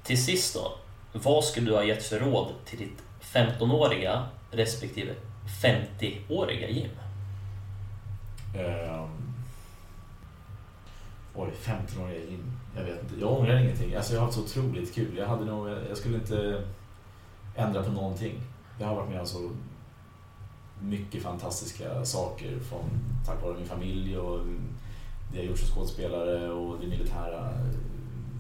[0.03, 0.71] Till sist då,
[1.13, 5.13] vad skulle du ha gett för råd till ditt 15-åriga respektive
[5.63, 6.91] 50-åriga Jim?
[8.55, 9.33] Ehm,
[11.35, 12.59] oj, 15-åriga Jim.
[12.75, 13.15] Jag vet inte.
[13.19, 13.95] Jag ångrar ingenting.
[13.95, 15.17] Alltså jag har haft så otroligt kul.
[15.17, 16.63] Jag, hade nog, jag skulle inte
[17.55, 18.41] ändra på någonting.
[18.79, 19.51] Jag har varit med om så
[20.81, 22.89] mycket fantastiska saker från,
[23.25, 24.39] tack vare min familj och
[25.31, 27.49] det jag gjort som skådespelare och det militära.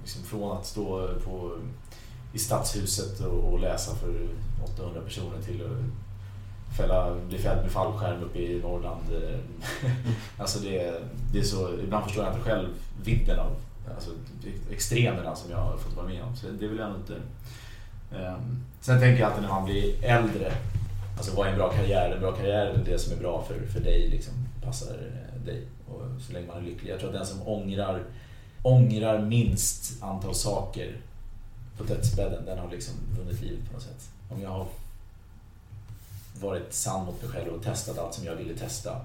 [0.01, 1.51] Liksom från att stå på,
[2.33, 4.27] i stadshuset och, och läsa för
[4.73, 9.03] 800 personer till att fälla, bli fälld med fallskärm uppe i Norrland.
[10.37, 12.67] alltså det, det är så, ibland förstår jag inte själv
[13.03, 13.55] vidden av
[13.95, 14.11] alltså,
[14.71, 16.35] extremerna som jag har fått vara med om.
[16.35, 17.15] Så det vill jag inte.
[18.15, 20.53] Ehm, sen tänker jag alltid när man blir äldre,
[21.19, 22.11] alltså vad är en bra karriär?
[22.11, 25.61] En bra karriär är det som är bra för, för dig, liksom, passar eh, dig.
[25.87, 26.91] Och så länge man är lycklig.
[26.91, 28.03] Jag tror att den som ångrar,
[28.63, 30.97] ångrar minst antal saker
[31.77, 34.09] på dödsbädden, den har liksom vunnit livet på något sätt.
[34.29, 34.67] Om jag har
[36.41, 39.01] varit sann mot mig själv och testat allt som jag ville testa.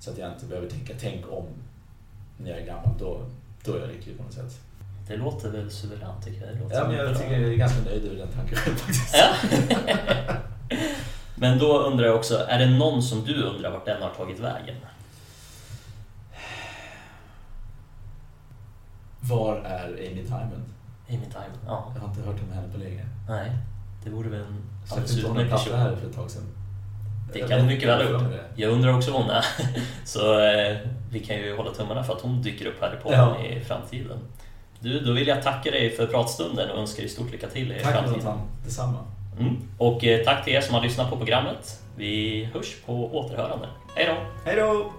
[0.00, 1.44] Så att jag inte behöver tänka tänk om
[2.38, 2.88] när jag är gammal.
[2.98, 3.20] Då,
[3.64, 4.60] då är jag lycklig på något sätt.
[5.08, 6.56] Det låter väl suveränt tycker jag.
[6.72, 9.14] Ja, men en jag bra- tycker jag är ganska nöjd över den tanken faktiskt.
[9.14, 9.34] Ja.
[11.42, 14.40] Men då undrar jag också, är det någon som du undrar vart den har tagit
[14.40, 14.76] vägen?
[19.20, 20.64] Var är Amy Diamond?
[21.08, 21.92] Amy Diamond, ja.
[21.94, 23.06] Jag har inte hört om henne på länge.
[23.28, 23.50] Nej,
[24.04, 25.78] det vore väl en Släppte alldeles hon utmärkt person.
[25.78, 26.42] här för ett tag sedan?
[27.32, 28.32] Det Jag kan vet- mycket väl ha gjort.
[28.56, 29.44] Jag undrar också om hon är.
[30.04, 30.76] Så eh,
[31.10, 33.44] vi kan ju hålla tummarna för att hon dyker upp här i podden Ja.
[33.44, 34.18] i framtiden.
[34.80, 37.80] Du, då vill jag tacka dig för pratstunden och önska dig stort lycka till i
[37.80, 38.12] Tack framtiden.
[38.20, 38.98] Jonathan, detsamma.
[39.38, 39.56] Mm.
[39.78, 41.80] Och eh, tack till er som har lyssnat på programmet.
[41.96, 43.68] Vi hörs på återhörande.
[43.94, 44.14] Hej då!
[44.44, 44.92] Hej då!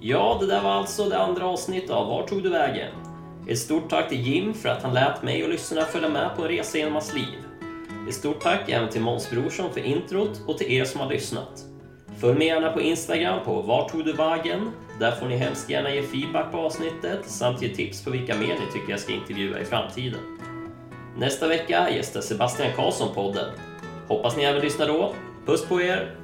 [0.00, 2.92] Ja, det där var alltså det andra avsnittet av Var tog du vägen?
[3.48, 6.42] Ett stort tack till Jim för att han lät mig och lyssnarna följa med på
[6.42, 7.38] en resa genom hans liv.
[8.08, 11.64] Ett stort tack även till Måns Brorsson för introt och till er som har lyssnat.
[12.20, 14.70] Följ mig gärna på Instagram på Var tog du vägen?
[15.02, 18.58] Där får ni hemskt gärna ge feedback på avsnittet samt ge tips på vilka mer
[18.60, 20.20] ni tycker jag ska intervjua i framtiden.
[21.16, 23.50] Nästa vecka gästar Sebastian Karlsson podden.
[24.08, 25.14] Hoppas ni även lyssnar då.
[25.46, 26.21] Puss på er!